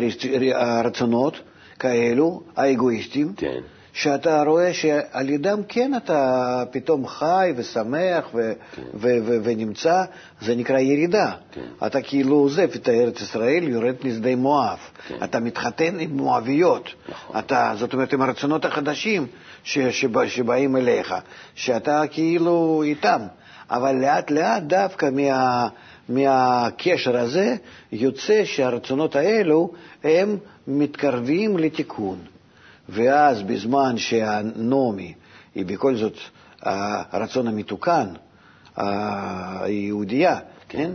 הרצונות 0.56 1.40
כאלו, 1.82 2.42
האגואיסטים, 2.58 3.34
כן. 3.38 3.60
שאתה 3.94 4.44
רואה 4.44 4.74
שעל 4.74 5.30
ידם 5.30 5.60
כן 5.68 5.92
אתה 5.98 6.24
פתאום 6.72 7.08
חי 7.08 7.54
ושמח 7.56 8.26
ו- 8.34 8.54
כן. 8.76 8.82
ו- 8.94 9.18
ו- 9.26 9.38
ונמצא, 9.44 10.04
זה 10.42 10.56
נקרא 10.56 10.80
ירידה. 10.80 11.32
כן. 11.52 11.86
אתה 11.86 12.02
כאילו 12.02 12.36
עוזב 12.36 12.70
את 12.76 12.90
ארץ 12.90 13.22
ישראל, 13.22 13.68
יורד 13.68 13.96
משדה 14.04 14.36
מואב. 14.36 14.78
כן. 15.08 15.16
אתה 15.24 15.40
מתחתן 15.40 16.00
עם 16.00 16.18
מואביות. 16.18 16.90
נכון. 17.10 17.40
אתה, 17.40 17.74
זאת 17.78 17.94
אומרת, 17.94 18.14
עם 18.14 18.22
הרצונות 18.22 18.66
החדשים 18.66 19.28
ש- 19.64 19.80
שבא, 19.80 20.28
שבאים 20.28 20.76
אליך, 20.78 21.16
שאתה 21.56 22.04
כאילו 22.12 22.82
איתם. 22.86 23.22
אבל 23.72 23.96
לאט 23.96 24.32
לאט 24.32 24.64
דווקא 24.64 25.10
מה... 25.14 25.68
מהקשר 26.10 27.18
הזה 27.18 27.56
יוצא 27.92 28.46
שהרצונות 28.46 29.16
האלו 29.16 29.72
הם 30.04 30.38
מתקרבים 30.68 31.58
לתיקון. 31.58 32.18
ואז 32.90 33.42
בזמן 33.42 33.98
שהנעמי 33.98 35.14
היא 35.56 35.66
בכל 35.66 35.96
זאת 35.96 36.18
הרצון 36.62 37.48
המתוקן, 37.48 38.08
היהודייה, 38.76 40.40
כן? 40.70 40.92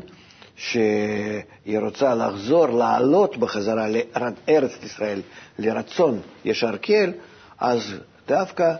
שהיא 0.56 1.78
רוצה 1.78 2.14
לחזור, 2.14 2.66
לעלות 2.66 3.36
בחזרה 3.36 3.86
לארץ 3.88 4.70
ישראל, 4.82 5.20
לרצון 5.58 6.20
ישר 6.44 6.76
קל, 6.76 7.12
אז 7.58 7.80
דווקא 8.28 8.74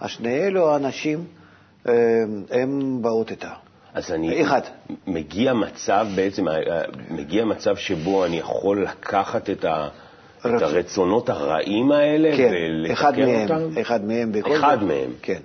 השני 0.00 0.38
אלו 0.38 0.70
האנשים, 0.72 1.24
הם 2.50 2.98
באות 3.02 3.30
איתה. 3.30 3.52
אז 3.96 4.12
אני... 4.12 4.42
אחד. 4.42 4.60
מגיע 5.06 5.54
מצב 5.54 6.06
בעצם, 6.14 6.44
מגיע 7.10 7.44
מצב 7.44 7.76
שבו 7.76 8.24
אני 8.24 8.38
יכול 8.38 8.84
לקחת 8.84 9.50
את 9.50 9.64
ה... 9.64 9.88
את 10.40 10.62
הרצונות 10.62 11.28
הרעים 11.28 11.92
האלה 11.92 12.36
כן, 12.36 12.52
אחד 12.92 13.18
מהם, 13.18 13.42
אותם? 13.42 13.80
אחד 13.80 14.04
מהם 14.04 14.32
אחד 14.56 14.76
זאת. 14.80 14.88
מהם. 14.88 15.10
כן. 15.22 15.40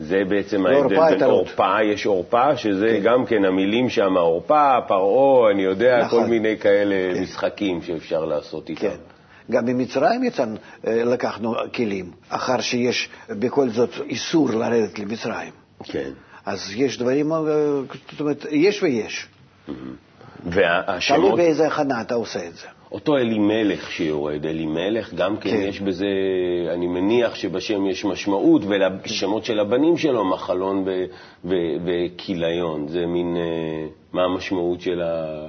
זה 0.00 0.22
בעצם 0.28 0.66
ההבדל 0.66 1.10
בין 1.10 1.22
עורפה, 1.22 1.82
יש 1.82 2.06
עורפה, 2.06 2.56
שזה 2.56 2.88
כן. 2.88 3.00
גם 3.02 3.26
כן 3.26 3.44
המילים 3.44 3.88
שם, 3.88 4.16
עורפה, 4.16 4.78
פרעה, 4.88 5.50
אני 5.50 5.62
יודע, 5.62 5.98
נכון. 6.04 6.22
כל 6.22 6.30
מיני 6.30 6.58
כאלה 6.58 7.14
כן. 7.14 7.22
משחקים 7.22 7.82
שאפשר 7.82 8.24
לעשות 8.24 8.70
איתם. 8.70 8.80
כן. 8.80 8.96
גם 9.50 9.66
ממצרים 9.66 10.24
יצאנו, 10.24 10.56
אה, 10.86 11.04
לקחנו 11.04 11.54
כלים, 11.74 12.10
אחר 12.28 12.60
שיש 12.60 13.08
בכל 13.28 13.68
זאת 13.68 13.90
איסור 14.08 14.50
לרדת 14.50 14.98
למצרים. 14.98 15.52
כן. 15.84 16.10
אז 16.46 16.72
יש 16.76 16.98
דברים, 16.98 17.32
אה, 17.32 17.38
זאת 18.10 18.20
אומרת, 18.20 18.46
יש 18.50 18.82
ויש. 18.82 19.26
Mm-hmm. 19.68 19.72
והשמות... 20.44 21.18
תלוי 21.18 21.36
באיזה 21.36 21.66
הכנה 21.66 22.00
אתה 22.00 22.14
עושה 22.14 22.46
את 22.46 22.54
זה. 22.54 22.66
אותו 22.92 23.16
אלימלך 23.16 23.90
שיורד, 23.90 24.46
אלימלך, 24.46 25.14
גם 25.14 25.36
כן, 25.36 25.50
כן 25.50 25.56
יש 25.56 25.80
בזה, 25.80 26.06
אני 26.74 26.86
מניח 26.86 27.34
שבשם 27.34 27.86
יש 27.86 28.04
משמעות, 28.04 28.62
ולשמות 28.64 29.44
של 29.44 29.60
הבנים 29.60 29.98
שלו, 29.98 30.24
מחלון 30.24 30.84
וכיליון. 31.44 32.88
זה 32.88 33.06
מין, 33.06 33.36
אה, 33.36 33.86
מה 34.12 34.24
המשמעות 34.24 34.80
של 34.80 35.02
ה... 35.02 35.46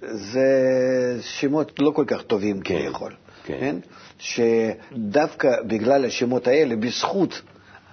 זה 0.00 0.48
שמות 1.20 1.80
לא 1.80 1.90
כל 1.90 2.04
כך 2.06 2.22
טובים 2.22 2.60
כן, 2.60 2.78
כביכול, 2.78 3.12
כן. 3.44 3.56
כן? 3.60 3.76
שדווקא 4.18 5.48
בגלל 5.66 6.04
השמות 6.04 6.46
האלה, 6.46 6.76
בזכות 6.76 7.42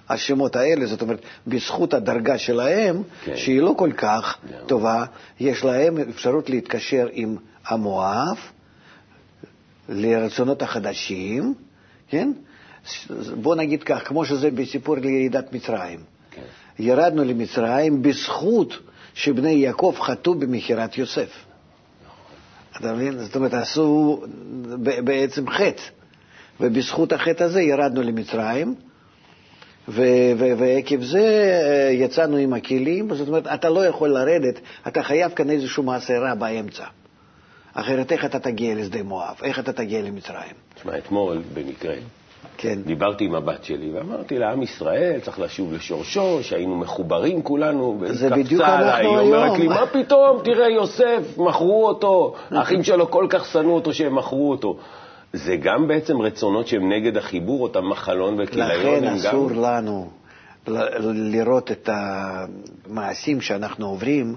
השמות 0.08 0.56
האלה, 0.56 0.86
זאת 0.86 1.02
אומרת, 1.02 1.20
בזכות 1.46 1.94
הדרגה 1.94 2.38
שלהם, 2.38 3.02
כן. 3.24 3.36
שהיא 3.36 3.62
לא 3.62 3.74
כל 3.78 3.92
כך 3.92 4.34
yeah. 4.34 4.48
כן. 4.50 4.66
טובה, 4.66 5.04
יש 5.40 5.64
להם 5.64 5.98
אפשרות 5.98 6.50
להתקשר 6.50 7.08
עם 7.12 7.36
המואב 7.66 8.36
לרצונות 9.88 10.62
החדשים, 10.62 11.54
כן? 12.08 12.32
בוא 13.34 13.56
נגיד 13.56 13.82
כך, 13.82 14.08
כמו 14.08 14.24
שזה 14.24 14.50
בסיפור 14.50 14.96
לירידת 14.96 15.52
מצרים. 15.52 16.00
כן. 16.30 16.42
ירדנו 16.78 17.24
למצרים 17.24 18.02
בזכות 18.02 18.78
שבני 19.14 19.50
יעקב 19.50 19.94
חטאו 20.00 20.34
במכירת 20.34 20.98
יוסף. 20.98 21.30
אתה 22.80 22.92
מבין? 22.92 23.18
זאת 23.18 23.36
אומרת, 23.36 23.54
עשו 23.54 24.22
בעצם 25.04 25.50
חטא, 25.50 25.82
ובזכות 26.60 27.12
החטא 27.12 27.44
הזה 27.44 27.62
ירדנו 27.62 28.02
למצרים, 28.02 28.74
ועקב 29.88 31.02
זה 31.02 31.18
אה, 31.18 31.90
יצאנו 31.92 32.36
עם 32.36 32.52
הכלים, 32.52 33.14
זאת 33.14 33.28
אומרת, 33.28 33.46
אתה 33.46 33.70
לא 33.70 33.86
יכול 33.86 34.08
לרדת, 34.08 34.60
אתה 34.88 35.02
חייב 35.02 35.32
כאן 35.32 35.50
איזשהו 35.50 35.82
מעשה 35.82 36.18
רע 36.18 36.34
באמצע. 36.34 36.84
אחרת 37.74 38.12
איך 38.12 38.24
אתה 38.24 38.38
תגיע 38.38 38.74
לשדה 38.74 39.02
מואב? 39.02 39.36
איך 39.42 39.58
אתה 39.58 39.72
תגיע 39.72 40.02
למצרים? 40.02 40.54
תשמע, 40.74 40.98
אתמול, 40.98 41.42
במקרה, 41.54 41.94
כן. 42.56 42.82
דיברתי 42.82 43.24
עם 43.24 43.34
הבת 43.34 43.64
שלי 43.64 43.90
ואמרתי 43.92 44.38
לה, 44.38 44.52
עם 44.52 44.62
ישראל 44.62 45.20
צריך 45.22 45.40
לשוב 45.40 45.72
לשורשו, 45.72 46.38
שהיינו 46.42 46.76
מחוברים 46.76 47.42
כולנו, 47.42 48.00
זה 48.06 48.30
בדיוק 48.30 48.62
אנחנו 48.62 48.90
היום. 48.90 49.16
היא 49.16 49.24
אומרת 49.26 49.58
לי, 49.58 49.68
מה 49.68 49.86
פתאום, 49.92 50.40
תראה, 50.44 50.68
יוסף, 50.68 51.38
מכרו 51.38 51.88
אותו, 51.88 52.34
האחים 52.50 52.82
שלו 52.82 53.10
כל 53.10 53.26
כך 53.30 53.46
שנאו 53.46 53.74
אותו 53.74 53.94
שהם 53.94 54.14
מכרו 54.14 54.50
אותו. 54.50 54.76
זה 55.36 55.56
גם 55.56 55.88
בעצם 55.88 56.20
רצונות 56.20 56.66
שהם 56.66 56.92
נגד 56.92 57.16
החיבור, 57.16 57.62
אותם 57.62 57.88
מחלון 57.88 58.40
וכיליון. 58.40 58.70
לכן 58.70 59.04
אסור 59.04 59.50
גם... 59.50 59.56
לנו 59.62 60.10
לראות 61.14 61.70
את 61.70 61.88
המעשים 61.92 63.40
שאנחנו 63.40 63.86
עוברים 63.86 64.36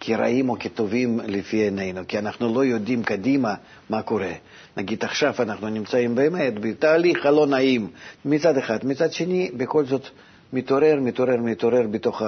כרעים 0.00 0.48
או 0.48 0.56
כטובים 0.60 1.20
לפי 1.26 1.56
עינינו, 1.56 2.00
כי 2.08 2.18
אנחנו 2.18 2.54
לא 2.54 2.64
יודעים 2.64 3.02
קדימה 3.02 3.54
מה 3.90 4.02
קורה. 4.02 4.32
נגיד 4.76 5.04
עכשיו 5.04 5.34
אנחנו 5.38 5.68
נמצאים 5.68 6.14
באמת 6.14 6.58
בתהליך 6.60 7.26
הלא 7.26 7.46
נעים 7.46 7.88
מצד 8.24 8.56
אחד, 8.56 8.78
מצד 8.86 9.12
שני 9.12 9.50
בכל 9.56 9.84
זאת 9.84 10.06
מתעורר, 10.52 10.98
מתעורר, 11.00 11.36
מתעורר 11.36 11.86
בתוך 11.90 12.22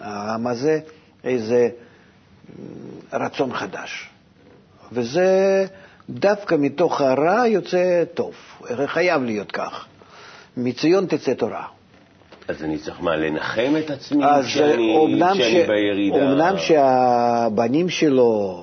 העם 0.00 0.46
הזה 0.46 0.80
איזה 1.24 1.68
רצון 3.12 3.52
חדש. 3.52 4.10
וזה 4.92 5.66
דווקא 6.10 6.54
מתוך 6.58 7.00
הרע 7.00 7.46
יוצא 7.48 8.04
טוב, 8.14 8.34
חייב 8.86 9.22
להיות 9.22 9.52
כך. 9.52 9.86
מציון 10.56 11.06
תצא 11.06 11.34
תורה. 11.34 11.64
אז 12.48 12.62
אני 12.62 12.78
צריך 12.78 13.00
מה, 13.00 13.16
לנחם 13.16 13.74
את 13.78 13.90
עצמי 13.90 14.24
כשאני, 14.44 14.94
כשאני 15.16 15.42
ש- 15.64 15.68
בירידה? 15.68 16.16
אומנם 16.16 16.54
שהבנים 16.58 17.88
שלו, 17.88 18.60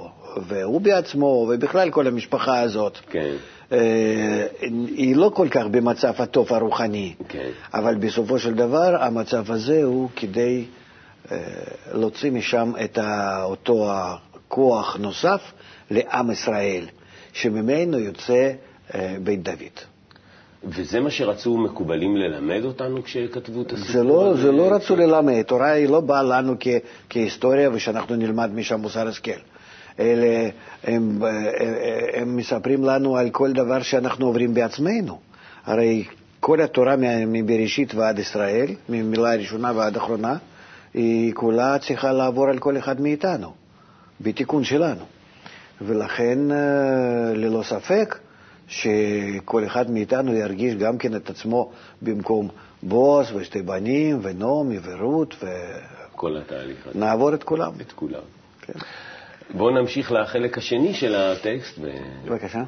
והוא 0.47 0.81
בעצמו, 0.81 1.25
ובכלל 1.49 1.89
כל 1.89 2.07
המשפחה 2.07 2.59
הזאת, 2.59 2.97
כן, 3.09 3.31
אה, 3.71 4.47
היא 4.95 5.15
לא 5.15 5.31
כל 5.33 5.47
כך 5.49 5.65
במצב 5.71 6.13
הטוב 6.17 6.53
הרוחני, 6.53 7.13
כן. 7.29 7.49
אבל 7.73 7.95
בסופו 7.95 8.39
של 8.39 8.53
דבר 8.53 9.03
המצב 9.03 9.51
הזה 9.51 9.83
הוא 9.83 10.09
כדי 10.15 10.65
אה, 11.31 11.37
להוציא 11.93 12.31
משם 12.31 12.71
את 12.83 12.99
אותו 13.43 13.91
הכוח 13.91 14.97
נוסף 14.99 15.41
לעם 15.91 16.31
ישראל, 16.31 16.85
שממנו 17.33 17.99
יוצא 17.99 18.51
אה, 18.95 19.15
בית 19.23 19.43
דוד. 19.43 19.79
וזה 20.63 20.99
מה 20.99 21.11
שרצו 21.11 21.57
מקובלים 21.57 22.17
ללמד 22.17 22.63
אותנו 22.63 23.03
כשכתבו 23.03 23.61
את 23.61 23.71
הסיפור 23.71 23.91
זה 23.93 24.03
לא, 24.03 24.31
הזה? 24.31 24.41
זה 24.41 24.51
לא 24.51 24.73
רצו 24.73 24.95
ללמד, 24.95 25.41
תורה 25.41 25.71
היא 25.71 25.89
לא 25.89 25.99
באה 25.99 26.23
לנו 26.23 26.55
כ, 26.59 26.67
כהיסטוריה 27.09 27.69
ושאנחנו 27.73 28.15
נלמד 28.15 28.53
משם 28.53 28.79
מוסר 28.79 29.07
השכל. 29.07 29.31
אלה, 29.99 30.49
הם, 30.83 31.21
הם, 31.23 31.73
הם 32.13 32.37
מספרים 32.37 32.83
לנו 32.83 33.17
על 33.17 33.29
כל 33.29 33.51
דבר 33.51 33.81
שאנחנו 33.81 34.25
עוברים 34.25 34.53
בעצמנו. 34.53 35.19
הרי 35.65 36.03
כל 36.39 36.61
התורה 36.61 36.95
מבראשית 37.27 37.95
ועד 37.95 38.19
ישראל, 38.19 38.67
ממילה 38.89 39.33
הראשונה 39.33 39.71
ועד 39.75 39.95
אחרונה, 39.97 40.37
היא 40.93 41.33
כולה 41.33 41.77
צריכה 41.79 42.11
לעבור 42.11 42.49
על 42.49 42.59
כל 42.59 42.77
אחד 42.77 43.01
מאיתנו, 43.01 43.53
בתיקון 44.21 44.63
שלנו. 44.63 45.05
ולכן, 45.85 46.51
אה, 46.51 47.33
ללא 47.33 47.63
ספק, 47.63 48.19
שכל 48.67 49.65
אחד 49.65 49.91
מאיתנו 49.91 50.33
ירגיש 50.33 50.75
גם 50.75 50.97
כן 50.97 51.15
את 51.15 51.29
עצמו 51.29 51.71
במקום 52.01 52.47
בוס 52.83 53.31
ושתי 53.31 53.61
בנים 53.61 54.19
ונעמי 54.21 54.77
ורות, 54.83 55.35
כל 56.15 56.37
התהליך 56.37 56.87
הזה, 56.87 56.97
ונעבור 56.97 57.33
את 57.33 57.43
כולם. 57.43 57.71
את 57.81 57.91
כולם. 57.91 58.21
כן. 58.61 58.73
בואו 59.53 59.69
נמשיך 59.69 60.11
לחלק 60.11 60.57
השני 60.57 60.93
של 60.93 61.15
הטקסט. 61.15 61.79
ו... 61.81 61.91
בבקשה. 62.25 62.63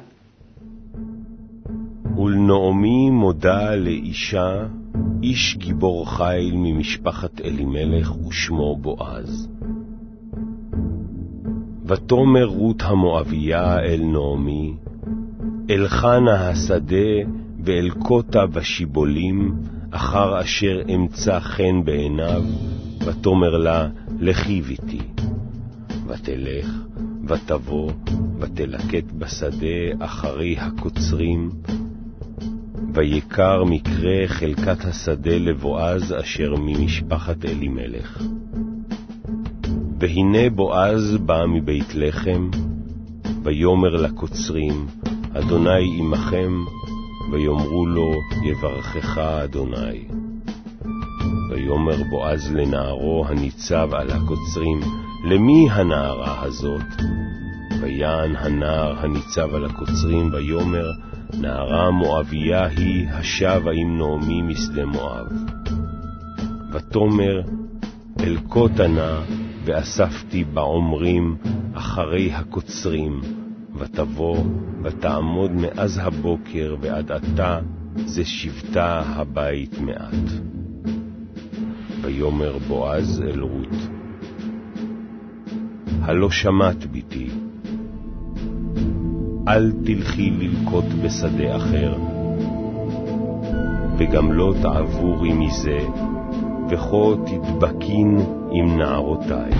ולנעמי 2.16 3.10
מודה 3.10 3.74
לאישה, 3.74 4.66
איש 5.22 5.56
גיבור 5.56 6.16
חיל 6.16 6.54
ממשפחת 6.54 7.40
אלימלך 7.40 8.26
ושמו 8.26 8.76
בועז. 8.76 9.48
ותאמר 11.86 12.44
רות 12.44 12.82
המואביה 12.82 13.78
אל 13.78 14.00
נעמי, 14.02 14.74
אל 15.70 15.88
חנה 15.88 16.48
השדה 16.48 17.30
ואל 17.64 17.90
קוטה 17.90 18.46
בשיבולים, 18.46 19.54
אחר 19.90 20.40
אשר 20.40 20.82
אמצא 20.94 21.40
חן 21.40 21.84
בעיניו, 21.84 22.42
ותאמר 23.06 23.56
לה, 23.56 23.88
לכי 24.20 24.60
ביתי. 24.62 25.00
ותלך, 26.06 26.70
ותבוא, 27.28 27.92
ותלקט 28.38 29.12
בשדה 29.18 29.76
אחרי 29.98 30.56
הקוצרים, 30.58 31.50
ויקר 32.94 33.64
מקרה 33.64 34.26
חלקת 34.26 34.84
השדה 34.84 35.38
לבועז 35.38 36.14
אשר 36.20 36.54
ממשפחת 36.58 37.44
אלימלך. 37.44 38.22
והנה 40.00 40.50
בועז 40.50 41.16
בא 41.16 41.44
מבית 41.48 41.94
לחם, 41.94 42.50
ויאמר 43.42 43.96
לקוצרים, 43.96 44.86
אדוני 45.34 45.98
עמכם, 45.98 46.64
ויאמרו 47.32 47.86
לו, 47.86 48.12
יברכך 48.42 49.18
אדוני. 49.18 50.04
ויאמר 51.50 51.96
בועז 52.10 52.52
לנערו 52.52 53.24
הניצב 53.28 53.88
על 53.92 54.10
הקוצרים, 54.10 54.80
למי 55.24 55.70
הנערה 55.70 56.42
הזאת? 56.42 56.82
ויען 57.80 58.36
הנער 58.36 58.98
הניצב 58.98 59.54
על 59.54 59.64
הקוצרים, 59.64 60.30
ויאמר, 60.32 60.90
נערה 61.40 61.90
מואביה 61.90 62.66
היא 62.66 63.08
השבה 63.08 63.70
עם 63.74 63.98
נעמי 63.98 64.42
משדה 64.42 64.86
מואב. 64.86 65.26
ותאמר, 66.72 67.40
אל 68.20 68.36
קוטה 68.48 68.88
נא, 68.88 69.20
ואספתי 69.64 70.44
בעומרים 70.44 71.36
אחרי 71.74 72.32
הקוצרים, 72.32 73.20
ותבוא, 73.78 74.44
ותעמוד 74.82 75.50
מאז 75.52 76.00
הבוקר 76.02 76.76
ועד 76.80 77.12
עתה, 77.12 77.58
זה 77.96 78.24
שבתה 78.24 79.02
הבית 79.06 79.80
מעט. 79.80 80.30
ויאמר 82.02 82.58
בועז 82.68 83.22
אל 83.28 83.40
רות, 83.40 83.76
הלא 86.02 86.30
שמעת 86.30 86.86
ביתי, 86.86 87.28
אל 89.48 89.72
תלכי 89.84 90.30
ללקוט 90.30 90.84
בשדה 91.04 91.56
אחר, 91.56 91.96
וגם 93.98 94.32
לא 94.32 94.54
תעבורי 94.62 95.32
מזה, 95.32 95.78
וכה 96.68 96.96
תדבקין 97.26 98.18
עם 98.50 98.78
נערותיי. 98.78 99.50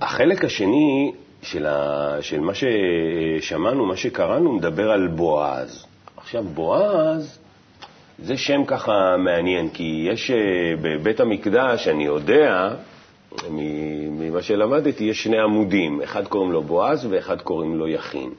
החלק 0.00 0.44
השני 0.44 1.12
של, 1.42 1.66
ה... 1.66 2.16
של 2.20 2.40
מה 2.40 2.52
ששמענו, 2.54 3.86
מה 3.86 3.96
שקראנו, 3.96 4.52
מדבר 4.52 4.90
על 4.90 5.08
בועז. 5.08 5.86
עכשיו, 6.16 6.44
בועז 6.44 7.38
זה 8.18 8.36
שם 8.36 8.64
ככה 8.64 9.16
מעניין, 9.18 9.68
כי 9.68 10.08
יש 10.12 10.30
אה, 10.30 10.36
בבית 10.82 11.20
המקדש, 11.20 11.88
אני 11.88 12.04
יודע, 12.04 12.74
ממה 13.50 14.42
שלמדתי, 14.42 15.04
יש 15.04 15.22
שני 15.22 15.38
עמודים, 15.38 16.02
אחד 16.02 16.26
קוראים 16.26 16.52
לו 16.52 16.62
בועז 16.62 17.06
ואחד 17.10 17.40
קוראים 17.40 17.76
לו 17.76 17.88
יכין. 17.88 18.30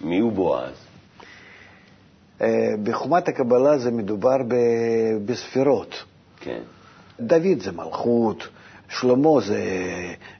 מי 0.00 0.18
הוא 0.18 0.32
בועז? 0.32 0.93
אה, 2.40 2.74
בחומת 2.82 3.28
הקבלה 3.28 3.78
זה 3.78 3.90
מדובר 3.90 4.36
ב- 4.48 5.16
בספירות. 5.24 6.04
כן. 6.40 6.60
דוד 7.20 7.60
זה 7.60 7.72
מלכות, 7.72 8.48
שלמה 8.88 9.40
זה 9.40 9.64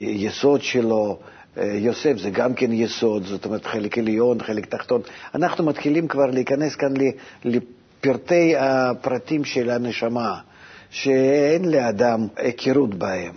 יסוד 0.01 0.63
שלו, 0.63 1.19
אה, 1.59 1.65
יוסף 1.65 2.17
זה 2.17 2.31
גם 2.31 2.55
כן 2.55 2.73
יסוד, 2.73 3.25
זאת 3.25 3.45
אומרת 3.45 3.67
חלק 3.67 3.99
עליון, 3.99 4.43
חלק 4.43 4.67
תחתון. 4.67 5.01
אנחנו 5.35 5.65
מתחילים 5.65 6.09
כבר 6.09 6.27
להיכנס 6.27 6.77
כאן 6.77 6.95
לפרטי 7.45 8.55
הפרטים 8.59 9.45
של 9.45 9.71
הנשמה, 9.71 10.39
שאין 10.91 11.65
לאדם 11.65 12.27
היכרות 12.37 12.95
בהם. 12.95 13.35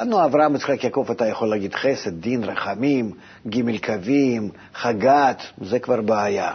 לנו 0.00 0.24
אברהם, 0.24 0.54
יצחק, 0.54 0.84
יעקב, 0.84 1.06
אתה 1.10 1.26
יכול 1.26 1.48
להגיד 1.48 1.74
חסד, 1.74 2.20
דין, 2.20 2.44
רחמים, 2.44 3.10
ג' 3.48 3.86
קווים, 3.86 4.50
חגת, 4.74 5.42
זה 5.60 5.78
כבר 5.78 6.00
בעיה. 6.00 6.52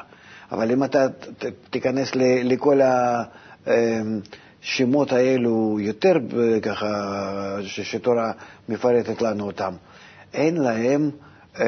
אבל 0.52 0.72
אם 0.72 0.84
אתה 0.84 1.08
תיכנס 1.70 2.12
לכל 2.44 2.80
השמות 3.68 5.12
האלו 5.12 5.78
יותר 5.80 6.14
ככה, 6.62 7.58
שתורה 7.64 8.32
מפרטת 8.70 9.22
לנו 9.22 9.46
אותם, 9.46 9.74
אין 10.34 10.58
להם, 10.58 11.10
אה, 11.60 11.66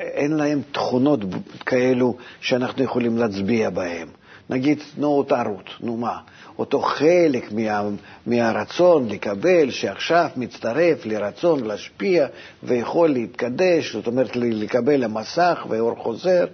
אין 0.00 0.32
להם 0.32 0.62
תכונות 0.72 1.20
כאלו 1.66 2.16
שאנחנו 2.40 2.84
יכולים 2.84 3.18
להצביע 3.18 3.70
בהן. 3.70 4.08
נגיד, 4.50 4.78
נו, 4.96 5.08
אותה 5.08 5.42
רות, 5.42 5.70
נו 5.80 5.96
מה? 5.96 6.18
אותו 6.58 6.80
חלק 6.80 7.52
מה, 7.52 7.82
מהרצון 8.26 9.08
לקבל, 9.08 9.70
שעכשיו 9.70 10.28
מצטרף 10.36 11.06
לרצון 11.06 11.64
להשפיע 11.64 12.26
ויכול 12.62 13.10
להתקדש, 13.10 13.92
זאת 13.92 14.06
אומרת 14.06 14.36
לקבל 14.36 15.04
המסך 15.04 15.66
ואור 15.68 15.94
חוזר. 15.96 16.46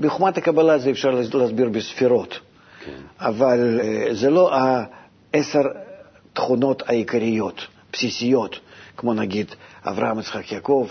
בחוכמת 0.00 0.38
הקבלה 0.38 0.78
זה 0.78 0.90
אפשר 0.90 1.10
להסביר 1.10 1.68
בספירות, 1.68 2.38
כן. 2.84 2.90
אבל 3.18 3.80
אה, 3.82 4.14
זה 4.14 4.30
לא 4.30 4.50
העשר 4.54 5.62
תכונות 6.32 6.82
העיקריות, 6.86 7.66
בסיסיות, 7.92 8.60
כמו 8.96 9.14
נגיד 9.14 9.46
אברהם, 9.84 10.18
יצחק, 10.18 10.52
יעקב, 10.52 10.88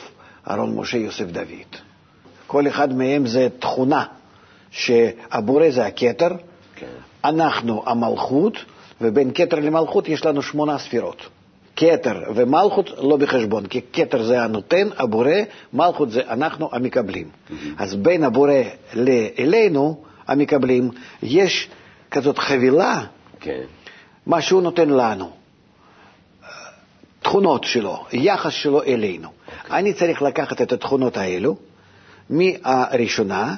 אהרון, 0.49 0.75
משה, 0.75 0.97
יוסף, 0.97 1.25
דוד. 1.25 1.75
כל 2.47 2.67
אחד 2.67 2.93
מהם 2.93 3.27
זה 3.27 3.47
תכונה, 3.59 4.05
שהבורא 4.71 5.69
זה 5.69 5.85
הכתר, 5.85 6.29
כן. 6.75 6.85
אנחנו 7.23 7.83
המלכות, 7.85 8.53
ובין 9.01 9.31
כתר 9.33 9.59
למלכות 9.59 10.09
יש 10.09 10.25
לנו 10.25 10.41
שמונה 10.41 10.77
ספירות. 10.77 11.29
כתר 11.79 12.23
ומלכות 12.35 12.89
לא 12.97 13.17
בחשבון, 13.17 13.65
כי 13.65 13.81
כתר 13.93 14.23
זה 14.23 14.43
הנותן, 14.43 14.87
הבורא, 14.97 15.31
מלכות 15.73 16.11
זה 16.11 16.21
אנחנו 16.29 16.69
המקבלים. 16.71 17.27
אז 17.77 17.95
בין 17.95 18.23
הבורא 18.23 18.53
לאלינו, 18.93 20.03
המקבלים, 20.27 20.89
יש 21.23 21.69
כזאת 22.11 22.37
חבילה, 22.37 23.03
כן. 23.39 23.61
מה 24.25 24.41
שהוא 24.41 24.61
נותן 24.61 24.89
לנו. 24.89 25.29
תכונות 27.21 27.63
שלו, 27.63 28.05
יחס 28.13 28.53
שלו 28.53 28.83
אלינו. 28.83 29.29
אני 29.71 29.93
צריך 29.93 30.21
לקחת 30.21 30.61
את 30.61 30.71
התכונות 30.71 31.17
האלו, 31.17 31.55
מהראשונה 32.29 33.55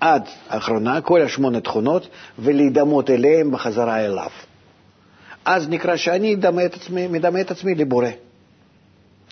עד 0.00 0.22
האחרונה, 0.48 1.00
כל 1.00 1.22
השמונה 1.22 1.60
תכונות, 1.60 2.08
ולהידמות 2.38 3.10
אליהם 3.10 3.50
בחזרה 3.50 4.04
אליו. 4.04 4.30
אז 5.44 5.68
נקרא 5.68 5.96
שאני 5.96 6.34
מדמה 6.34 6.64
את 6.64 6.74
עצמי, 6.74 7.06
מדמה 7.08 7.40
את 7.40 7.50
עצמי 7.50 7.74
לבורא. 7.74 8.08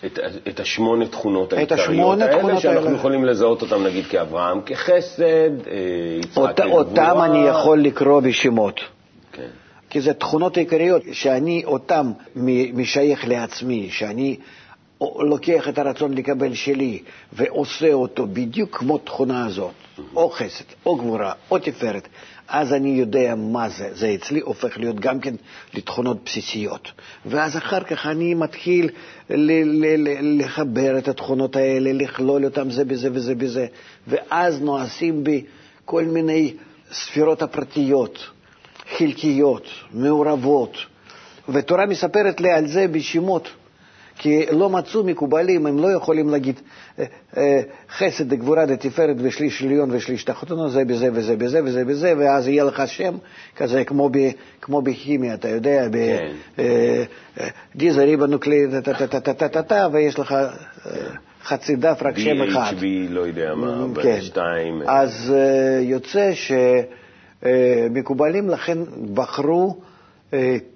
את, 0.05 0.19
את 0.47 0.59
השמונה 0.59 1.07
תכונות 1.07 1.53
העיקריות 1.53 2.21
האלה, 2.21 2.37
תכונות 2.37 2.61
שאנחנו 2.61 2.87
האלה. 2.87 2.97
יכולים 2.97 3.25
לזהות 3.25 3.61
אותם 3.61 3.83
נגיד 3.83 4.05
כאברהם 4.05 4.61
כחסד, 4.65 5.23
אה, 5.67 5.73
יצחק 6.19 6.37
אות, 6.37 6.55
כגבורה. 6.59 6.79
אותם 6.79 7.17
אני 7.23 7.47
יכול 7.47 7.81
לקרוא 7.81 8.19
בשמות. 8.19 8.79
כן. 9.31 9.47
כי 9.89 10.01
זה 10.01 10.13
תכונות 10.13 10.57
עיקריות 10.57 11.01
שאני 11.11 11.63
אותם 11.65 12.11
משייך 12.73 13.27
לעצמי, 13.27 13.89
שאני 13.91 14.37
לוקח 15.19 15.69
את 15.69 15.77
הרצון 15.77 16.13
לקבל 16.13 16.53
שלי 16.53 16.99
ועושה 17.33 17.93
אותו 17.93 18.27
בדיוק 18.27 18.77
כמו 18.77 18.97
תכונה 18.97 19.45
הזאת, 19.45 19.71
או 20.15 20.29
חסד, 20.29 20.63
או 20.85 20.95
גבורה, 20.95 21.33
או 21.51 21.59
תפארת, 21.59 22.07
אז 22.47 22.73
אני 22.73 22.89
יודע 22.89 23.35
מה 23.37 23.69
זה. 23.69 23.89
זה 23.93 24.13
אצלי 24.15 24.39
הופך 24.39 24.77
להיות 24.77 24.99
גם 24.99 25.19
כן 25.19 25.35
לתכונות 25.73 26.17
בסיסיות. 26.25 26.91
ואז 27.25 27.57
אחר 27.57 27.83
כך 27.83 28.05
אני 28.05 28.33
מתחיל 28.33 28.89
לחבר 30.39 30.97
את 30.97 31.07
התכונות 31.07 31.55
האלה, 31.55 31.93
לכלול 31.93 32.45
אותם 32.45 32.71
זה 32.71 32.85
בזה 32.85 33.09
וזה 33.13 33.35
בזה, 33.35 33.65
ואז 34.07 34.61
נועשים 34.61 35.23
בי 35.23 35.43
כל 35.85 36.03
מיני 36.03 36.53
ספירות 36.91 37.41
הפרטיות. 37.41 38.29
חלקיות, 38.97 39.67
מעורבות, 39.93 40.77
ותורה 41.49 41.85
מספרת 41.85 42.41
לי 42.41 42.51
על 42.51 42.67
זה 42.67 42.87
בשמות, 42.87 43.49
כי 44.17 44.45
לא 44.51 44.69
מצאו 44.69 45.03
מקובלים, 45.03 45.65
הם 45.65 45.79
לא 45.79 45.87
יכולים 45.91 46.29
להגיד 46.29 46.59
אה, 46.99 47.05
אה, 47.37 47.61
חסד 47.97 48.29
דגבורה 48.29 48.65
דתפארת 48.65 49.15
ושליש 49.19 49.63
עליון 49.63 49.89
ושליש 49.91 50.23
תחתונו, 50.23 50.69
זה 50.69 50.85
בזה 50.85 51.09
וזה 51.13 51.35
בזה 51.35 51.61
וזה 51.63 51.85
בזה, 51.85 52.13
ואז 52.17 52.47
יהיה 52.47 52.63
לך 52.63 52.83
שם 52.85 53.15
כזה 53.55 53.83
כמו, 53.83 54.09
ב, 54.09 54.17
כמו 54.61 54.81
בכימיה, 54.81 55.33
אתה 55.33 55.49
יודע, 55.49 55.87
ב, 55.91 56.17
דיזה 57.75 58.03
ריבה 58.03 58.27
נוקלית, 58.27 58.69
טה-טה-טה-טה-טה, 58.83 59.87
ויש 59.91 60.19
לך 60.19 60.31
אה, 60.31 60.47
חצי 61.43 61.75
דף, 61.75 61.99
רק 62.01 62.17
שם 62.17 62.41
אחד. 62.41 62.73
BHB, 62.79 62.83
לא 63.09 63.21
יודע 63.21 63.55
מה, 63.55 63.85
כן. 64.01 64.21
שתיים. 64.21 64.81
אז 64.87 65.33
יוצא 65.81 66.31
שמקובלים 67.43 68.49
לכן 68.49 68.77
בחרו 69.13 69.77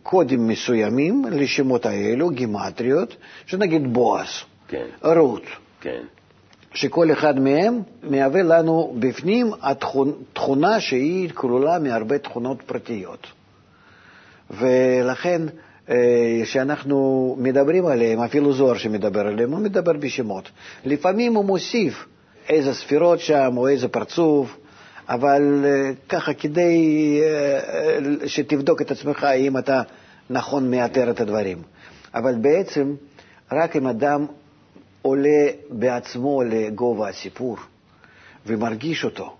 קודים 0.03 0.47
מסוימים 0.47 1.25
לשמות 1.31 1.85
האלו, 1.85 2.29
גימטריות, 2.29 3.15
שנגיד 3.45 3.93
בועז, 3.93 4.27
כן, 4.67 4.85
רות, 5.03 5.43
כן. 5.81 6.01
שכל 6.73 7.11
אחד 7.11 7.39
מהם 7.39 7.81
מהווה 8.03 8.43
לנו 8.43 8.95
בפנים 8.99 9.51
תכונה 10.33 10.79
שהיא 10.79 11.29
כלולה 11.33 11.79
מהרבה 11.79 12.17
תכונות 12.17 12.61
פרטיות. 12.61 13.27
ולכן, 14.49 15.41
אה, 15.89 16.39
כשאנחנו 16.43 17.35
מדברים 17.39 17.85
עליהם, 17.85 18.19
אפילו 18.19 18.53
זוהר 18.53 18.77
שמדבר 18.77 19.27
עליהם, 19.27 19.51
הוא 19.51 19.59
מדבר 19.59 19.93
בשמות. 19.93 20.49
לפעמים 20.85 21.35
הוא 21.35 21.45
מוסיף 21.45 22.05
איזה 22.49 22.73
ספירות 22.73 23.19
שם 23.19 23.53
או 23.57 23.67
איזה 23.67 23.87
פרצוף, 23.87 24.57
אבל 25.09 25.65
אה, 25.65 25.91
ככה 26.09 26.33
כדי 26.33 27.19
אה, 27.23 27.59
אה, 28.21 28.27
שתבדוק 28.29 28.81
את 28.81 28.91
עצמך 28.91 29.27
אם 29.37 29.57
אתה 29.57 29.81
נכון 30.29 30.71
מאתר 30.71 31.11
את 31.11 31.19
הדברים. 31.19 31.61
אבל 32.13 32.35
בעצם, 32.35 32.95
רק 33.51 33.75
אם 33.75 33.87
אדם 33.87 34.25
עולה 35.01 35.47
בעצמו 35.69 36.43
לגובה 36.43 37.09
הסיפור 37.09 37.57
ומרגיש 38.45 39.03
אותו, 39.03 39.35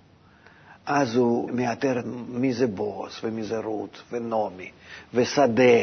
אז 0.86 1.16
הוא 1.16 1.52
מאתר 1.52 2.02
מי 2.30 2.54
זה 2.54 2.68
בועז 2.68 3.12
ומי 3.24 3.44
זה 3.44 3.58
רות 3.58 4.02
ונעמי 4.12 4.72
ושדה 5.14 5.80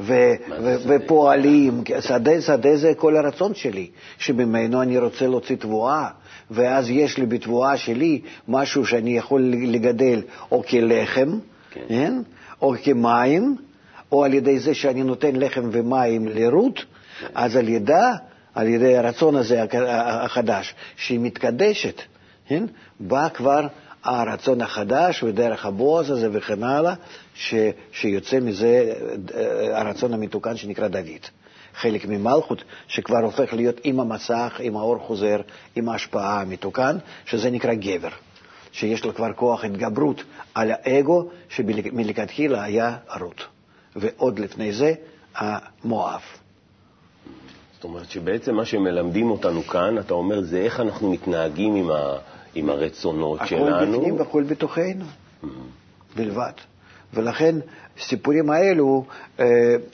ו- 0.00 0.34
ו-? 0.62 0.76
ופועלים. 0.86 1.82
שדה, 2.00 2.40
שדה 2.40 2.76
זה 2.76 2.92
כל 2.96 3.16
הרצון 3.16 3.54
שלי, 3.54 3.90
שממנו 4.18 4.82
אני 4.82 4.98
רוצה 4.98 5.26
להוציא 5.26 5.56
תבואה, 5.56 6.08
ואז 6.50 6.90
יש 6.90 7.18
לי 7.18 7.26
בתבואה 7.26 7.76
שלי 7.76 8.20
משהו 8.48 8.86
שאני 8.86 9.16
יכול 9.16 9.42
לגדל 9.42 10.22
או 10.50 10.62
כלחם, 10.62 11.38
כן. 11.70 11.80
כן? 11.88 12.22
או 12.62 12.74
כמים, 12.82 13.56
או 14.12 14.24
על 14.24 14.34
ידי 14.34 14.58
זה 14.58 14.74
שאני 14.74 15.02
נותן 15.02 15.36
לחם 15.36 15.68
ומים 15.72 16.28
לרות, 16.28 16.84
אז 17.34 17.56
על 17.56 17.68
ידה, 17.68 18.12
על 18.54 18.66
ידי 18.66 18.96
הרצון 18.96 19.36
הזה 19.36 19.64
החדש, 19.88 20.74
שהיא 20.96 21.20
מתקדשת, 21.20 22.02
כן? 22.48 22.64
בא 23.00 23.28
כבר 23.28 23.66
הרצון 24.04 24.60
החדש 24.60 25.22
ודרך 25.22 25.66
הבועז 25.66 26.10
הזה 26.10 26.28
וכן 26.32 26.62
הלאה, 26.62 26.94
ש, 27.36 27.54
שיוצא 27.92 28.40
מזה 28.40 28.92
אה, 29.34 29.80
הרצון 29.80 30.12
המתוקן 30.14 30.56
שנקרא 30.56 30.88
דוד. 30.88 31.26
חלק 31.74 32.06
ממלכות 32.06 32.64
שכבר 32.88 33.18
הופך 33.18 33.52
להיות 33.52 33.80
עם 33.84 34.00
המסך, 34.00 34.56
עם 34.60 34.76
האור 34.76 34.98
חוזר, 34.98 35.40
עם 35.76 35.88
ההשפעה 35.88 36.40
המתוקן, 36.40 36.96
שזה 37.26 37.50
נקרא 37.50 37.74
גבר. 37.74 38.08
שיש 38.72 39.04
לו 39.04 39.14
כבר 39.14 39.32
כוח 39.32 39.64
התגברות 39.64 40.22
על 40.54 40.70
האגו 40.70 41.28
שמלכתחילה 41.48 42.64
היה 42.64 42.96
רות. 43.20 43.46
ועוד 43.96 44.38
לפני 44.38 44.72
זה, 44.72 44.94
המואב. 45.34 46.20
זאת 47.74 47.84
אומרת 47.84 48.10
שבעצם 48.10 48.54
מה 48.54 48.64
שמלמדים 48.64 49.30
אותנו 49.30 49.62
כאן, 49.62 49.98
אתה 49.98 50.14
אומר, 50.14 50.42
זה 50.42 50.58
איך 50.58 50.80
אנחנו 50.80 51.10
מתנהגים 51.10 51.74
עם, 51.74 51.90
ה, 51.90 52.18
עם 52.54 52.70
הרצונות 52.70 53.40
הכל 53.40 53.48
שלנו. 53.48 53.96
בפנים 53.96 54.18
והכל 54.18 54.42
בתוכנו, 54.42 55.04
בלבד. 56.16 56.52
ולכן 57.14 57.54
הסיפורים 58.00 58.50
האלו, 58.50 59.04
אה, 59.40 59.44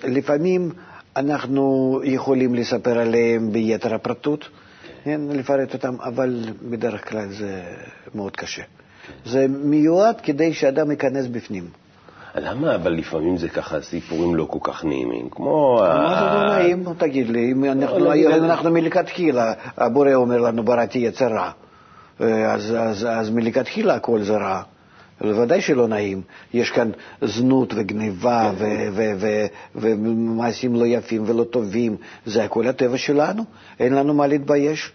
לפעמים 0.04 0.70
אנחנו 1.16 2.00
יכולים 2.04 2.54
לספר 2.54 2.98
עליהם 2.98 3.52
ביתר 3.52 3.94
הפרטות, 3.94 4.48
כן, 5.04 5.20
לפרט 5.30 5.74
אותם, 5.74 5.94
אבל 6.04 6.44
בדרך 6.70 7.08
כלל 7.08 7.28
זה 7.28 7.62
מאוד 8.14 8.36
קשה. 8.36 8.62
זה 9.26 9.46
מיועד 9.48 10.20
כדי 10.20 10.52
שאדם 10.52 10.90
ייכנס 10.90 11.26
בפנים. 11.26 11.64
למה 12.34 12.74
אבל 12.74 12.92
לפעמים 12.92 13.36
זה 13.38 13.48
ככה 13.48 13.80
סיפורים 13.80 14.34
לא 14.34 14.44
כל 14.44 14.58
כך 14.62 14.84
נעימים? 14.84 15.28
כמו... 15.30 15.76
מה 15.80 16.20
זה 16.20 16.38
לא 16.38 16.58
נעים? 16.58 16.84
תגיד 16.98 17.28
לי, 17.28 17.52
אם 17.52 17.64
אנחנו, 17.64 17.98
לא, 17.98 18.10
היום 18.10 18.32
נגיד- 18.32 18.44
אנחנו 18.44 18.70
מלכתחילה, 18.70 19.52
הבורא 19.76 20.14
אומר 20.14 20.38
לנו, 20.40 20.62
בראתי 20.62 20.98
יצר 20.98 21.28
רע, 21.28 21.50
אה, 22.20 22.52
אז, 22.52 22.74
אז, 22.78 23.06
אז 23.10 23.30
מלכתחילה 23.30 23.94
הכל 23.94 24.22
זה 24.22 24.36
רע. 24.36 24.62
בוודאי 25.22 25.60
שלא 25.60 25.88
נעים. 25.88 26.22
יש 26.54 26.70
כאן 26.70 26.90
זנות 27.22 27.72
וגניבה 27.76 28.52
ו- 28.58 29.46
ומעשים 29.74 30.74
לא 30.74 30.86
יפים 30.86 31.22
ולא 31.26 31.44
טובים. 31.44 31.96
זה 32.26 32.44
הכל 32.44 32.66
הטבע 32.66 32.98
שלנו, 32.98 33.42
אין 33.80 33.94
לנו 33.94 34.14
מה 34.14 34.26
להתבייש. 34.26 34.92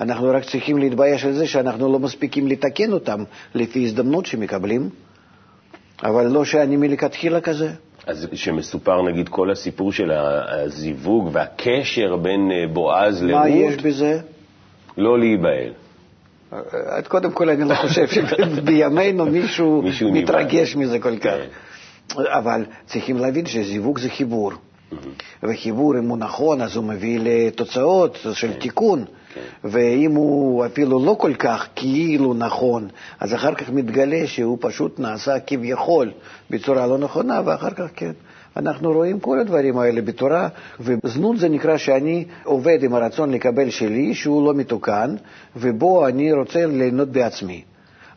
אנחנו 0.00 0.30
רק 0.30 0.44
צריכים 0.44 0.78
להתבייש 0.78 1.24
על 1.24 1.32
זה 1.32 1.46
שאנחנו 1.46 1.92
לא 1.92 1.98
מספיקים 1.98 2.46
לתקן 2.48 2.92
אותם 2.92 3.24
לפי 3.54 3.84
הזדמנות 3.84 4.26
שמקבלים, 4.26 4.88
אבל 6.04 6.26
לא 6.26 6.44
שאני 6.44 6.76
מלכתחילה 6.76 7.40
כזה. 7.40 7.70
אז 8.06 8.28
שמסופר 8.32 9.02
נגיד 9.02 9.28
כל 9.28 9.50
הסיפור 9.50 9.92
של 9.92 10.10
הזיווג 10.12 11.30
והקשר 11.32 12.16
בין 12.16 12.50
אה, 12.52 12.66
בועז 12.72 13.22
לרות, 13.22 13.42
מה 13.42 13.48
יש 13.48 13.76
בזה? 13.76 14.20
לא 14.98 15.18
להיבהל. 15.18 15.72
אז 16.86 17.06
קודם 17.08 17.32
כל, 17.32 17.48
אני 17.50 17.68
לא 17.68 17.74
חושב 17.74 18.06
שבימינו 18.12 19.26
מישהו 19.26 19.82
מישהו. 19.82 20.12
מתרגש 20.12 20.76
מזה 20.76 20.98
כל 20.98 21.18
כך. 21.18 21.36
כן. 22.14 22.22
אבל 22.26 22.64
צריכים 22.86 23.18
להבין 23.18 23.46
שזיווג 23.46 23.98
זה 23.98 24.08
חיבור. 24.10 24.52
וחיבור, 25.42 25.98
אם 25.98 26.08
הוא 26.08 26.18
נכון, 26.18 26.60
אז 26.60 26.76
הוא 26.76 26.84
מביא 26.84 27.20
לתוצאות 27.22 28.18
של 28.32 28.52
תיקון. 28.52 29.04
כן. 29.34 29.68
ואם 29.68 30.12
הוא 30.14 30.66
אפילו 30.66 31.04
לא 31.04 31.16
כל 31.18 31.34
כך 31.34 31.68
כאילו 31.76 32.34
נכון, 32.34 32.88
אז 33.20 33.34
אחר 33.34 33.54
כך 33.54 33.70
מתגלה 33.70 34.26
שהוא 34.26 34.58
פשוט 34.60 34.98
נעשה 34.98 35.40
כביכול 35.40 36.10
בצורה 36.50 36.86
לא 36.86 36.98
נכונה, 36.98 37.40
ואחר 37.44 37.70
כך 37.70 37.84
כן. 37.96 38.12
אנחנו 38.56 38.92
רואים 38.92 39.20
כל 39.20 39.38
הדברים 39.38 39.78
האלה 39.78 40.02
בתורה, 40.02 40.48
וזנות 40.80 41.38
זה 41.38 41.48
נקרא 41.48 41.76
שאני 41.76 42.24
עובד 42.44 42.82
עם 42.82 42.94
הרצון 42.94 43.30
לקבל 43.30 43.70
שלי, 43.70 44.14
שהוא 44.14 44.46
לא 44.46 44.54
מתוקן, 44.54 45.14
ובו 45.56 46.06
אני 46.06 46.32
רוצה 46.32 46.66
ליהנות 46.66 47.08
בעצמי. 47.08 47.62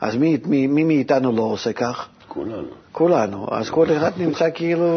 אז 0.01 0.15
מי, 0.15 0.37
מי, 0.45 0.67
מי 0.67 0.83
מאיתנו 0.83 1.31
לא 1.31 1.41
עושה 1.41 1.73
כך? 1.73 2.07
כולנו. 2.27 2.67
כולנו. 2.91 3.47
אז 3.51 3.69
כל 3.69 3.87
אחד 3.97 4.11
נמצא 4.17 4.49
כאילו 4.53 4.87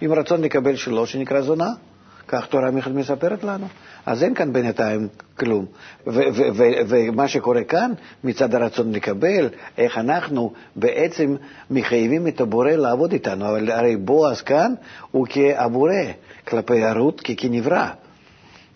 עם 0.00 0.12
רצון 0.12 0.40
לקבל 0.40 0.76
שלו, 0.76 1.06
שנקרא 1.06 1.40
זונה. 1.40 1.70
כך 2.28 2.46
תורה 2.46 2.70
מספרת 2.70 3.44
לנו. 3.44 3.66
אז 4.08 4.22
אין 4.22 4.34
כאן 4.34 4.52
בינתיים 4.52 5.08
כלום. 5.38 5.66
ו- 6.06 6.10
ו- 6.10 6.48
ו- 6.54 6.80
ומה 6.88 7.28
שקורה 7.28 7.64
כאן, 7.64 7.92
מצד 8.24 8.54
הרצון 8.54 8.92
לקבל, 8.92 9.48
איך 9.78 9.98
אנחנו 9.98 10.52
בעצם 10.76 11.36
מחייבים 11.70 12.28
את 12.28 12.40
הבורא 12.40 12.70
לעבוד 12.70 13.12
איתנו. 13.12 13.48
אבל 13.48 13.70
הרי 13.70 13.96
בועז 13.96 14.40
כאן 14.42 14.74
הוא 15.10 15.26
כהבורא. 15.30 15.92
כלפי 16.44 16.84
הרות 16.84 17.20
כנברא. 17.36 17.88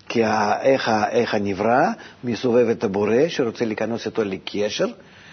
כי 0.09 0.23
איך, 0.63 0.91
איך 1.11 1.35
הנברא 1.35 1.87
מסובב 2.25 2.69
את 2.69 2.85
הבורא 2.85 3.29
שרוצה 3.29 3.65
להיכנס 3.65 4.07
איתו 4.07 4.25
לקשר, 4.25 4.87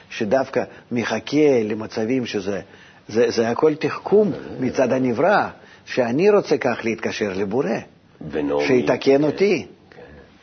שדווקא 0.10 0.64
מחכה 0.92 1.64
למצבים 1.64 2.26
שזה 2.26 2.62
זה, 3.08 3.26
זה 3.30 3.50
הכל 3.50 3.76
תחכום 3.76 4.32
מצד 4.60 4.94
הנברא, 4.94 5.48
שאני 5.86 6.30
רוצה 6.30 6.58
כך 6.58 6.80
להתקשר 6.84 7.34
לבורא, 7.36 7.70
שיתקן 8.68 9.24
אותי. 9.24 9.66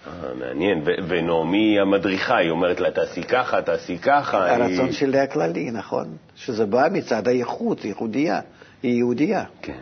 אה, 0.07 0.35
מעניין. 0.35 0.83
ונעמי 1.09 1.81
המדריכה, 1.81 2.37
היא 2.37 2.51
אומרת 2.51 2.81
לה, 2.81 2.91
תעשי 2.91 3.23
ככה, 3.23 3.63
תעשי 3.63 3.99
ככה. 3.99 4.55
הרצון 4.55 4.87
היא... 4.87 4.93
שלי 4.93 5.19
הכללי, 5.19 5.71
נכון. 5.71 6.07
שזה 6.37 6.67
בא 6.67 6.89
מצד 6.93 7.29
הייחוד, 7.29 7.85
ייחודיה, 7.85 8.41
היא 8.83 8.95
יהודייה. 8.99 9.45
כן. 9.63 9.79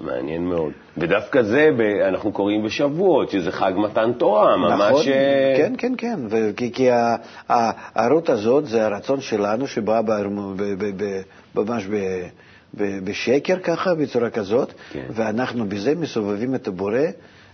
מעניין 0.00 0.44
מאוד. 0.44 0.72
ודווקא 0.98 1.42
זה 1.42 1.68
אנחנו 2.08 2.32
קוראים 2.32 2.62
בשבועות, 2.62 3.30
שזה 3.30 3.52
חג 3.52 3.72
מתן 3.76 4.12
תורה, 4.12 4.56
ממש... 4.56 4.90
נכון, 4.90 5.12
אה, 5.12 5.54
כן, 5.56 5.72
כן, 5.78 5.92
כן. 5.98 6.18
וכי, 6.28 6.72
כי 6.72 6.88
הערות 7.48 8.28
הזאת 8.28 8.66
זה 8.66 8.86
הרצון 8.86 9.20
שלנו 9.20 9.66
שבא 9.66 10.00
ממש 11.54 11.86
בשקר 12.74 13.58
ככה, 13.58 13.94
בצורה 13.94 14.30
כזאת, 14.30 14.72
כן. 14.92 15.06
ואנחנו 15.10 15.68
בזה 15.68 15.94
מסובבים 15.94 16.54
את 16.54 16.68
הבורא. 16.68 17.00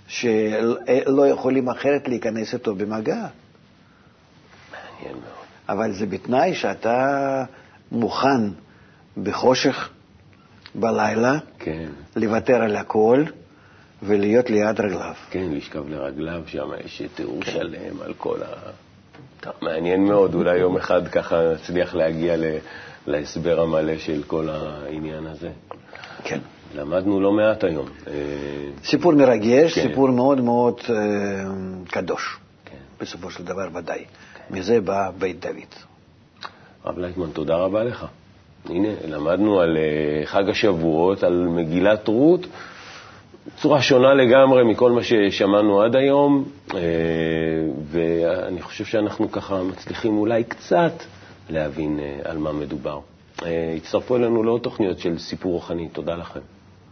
שלא 0.09 1.29
יכולים 1.29 1.69
אחרת 1.69 2.09
להיכנס 2.09 2.55
איתו 2.55 2.75
במגע. 2.75 3.27
מעניין 4.73 5.17
מאוד. 5.17 5.35
אבל 5.69 5.93
זה 5.93 6.07
בתנאי 6.07 6.55
שאתה 6.55 7.45
מוכן 7.93 8.51
בחושך 9.23 9.89
בלילה 10.75 11.39
כן. 11.59 11.89
לוותר 12.17 12.63
על 12.63 12.77
הכל 12.77 13.25
ולהיות 14.03 14.51
ליד 14.51 14.81
רגליו. 14.81 15.15
כן, 15.31 15.49
לשכב 15.51 15.89
לרגליו, 15.89 16.43
שם 16.47 16.69
יש 16.85 17.03
תיאור 17.15 17.41
כן. 17.41 17.51
שלם 17.53 18.03
על 18.05 18.15
כל 18.15 18.43
ה... 18.43 18.71
טוב, 19.41 19.53
מעניין 19.63 20.05
מאוד, 20.05 20.35
אולי 20.35 20.59
יום 20.59 20.77
אחד 20.77 21.09
ככה 21.09 21.37
נצליח 21.55 21.95
להגיע 21.95 22.37
להסבר 23.07 23.61
המלא 23.61 23.99
של 23.99 24.23
כל 24.27 24.49
העניין 24.49 25.27
הזה. 25.27 25.51
כן. 26.25 26.39
למדנו 26.75 27.21
לא 27.21 27.33
מעט 27.33 27.65
היום. 27.65 27.87
אה, 28.07 28.13
סיפור 28.85 29.13
מרגש, 29.13 29.75
כן. 29.75 29.89
סיפור 29.89 30.09
מאוד 30.09 30.41
מאוד 30.41 30.75
אה, 30.91 30.95
קדוש, 31.91 32.39
כן. 32.65 32.77
בסופו 33.01 33.31
של 33.31 33.45
דבר 33.45 33.69
ודאי. 33.75 33.99
כן. 33.99 34.55
מזה 34.55 34.81
בא 34.81 35.11
בית 35.19 35.41
דוד. 35.41 35.75
הרב 36.85 36.99
לייטמן, 36.99 37.31
תודה 37.31 37.57
רבה 37.57 37.85
לך. 37.85 38.07
הנה, 38.69 38.89
למדנו 39.09 39.61
על 39.61 39.77
אה, 39.77 40.27
חג 40.27 40.49
השבועות, 40.49 41.23
על 41.23 41.47
מגילת 41.49 42.09
רות, 42.09 42.47
צורה 43.57 43.83
שונה 43.83 44.15
לגמרי 44.15 44.65
מכל 44.65 44.93
מה 44.93 45.01
ששמענו 45.03 45.83
עד 45.83 45.97
היום, 45.97 46.45
ואני 47.91 48.63
חושב 48.63 48.85
שאנחנו 48.85 49.33
ככה 49.33 49.63
מצליחים 49.63 50.19
אולי 50.19 50.45
קצת 50.45 50.93
להבין 51.51 52.01
על 52.25 52.39
מה 52.39 52.53
מדובר. 52.53 53.01
הצטרפו 53.77 54.17
אלינו 54.17 54.43
לעוד 54.43 54.61
תוכניות 54.61 54.99
של 54.99 55.19
סיפור 55.19 55.53
רוחני. 55.53 55.89
תודה 55.89 56.15
לכם. 56.15 56.41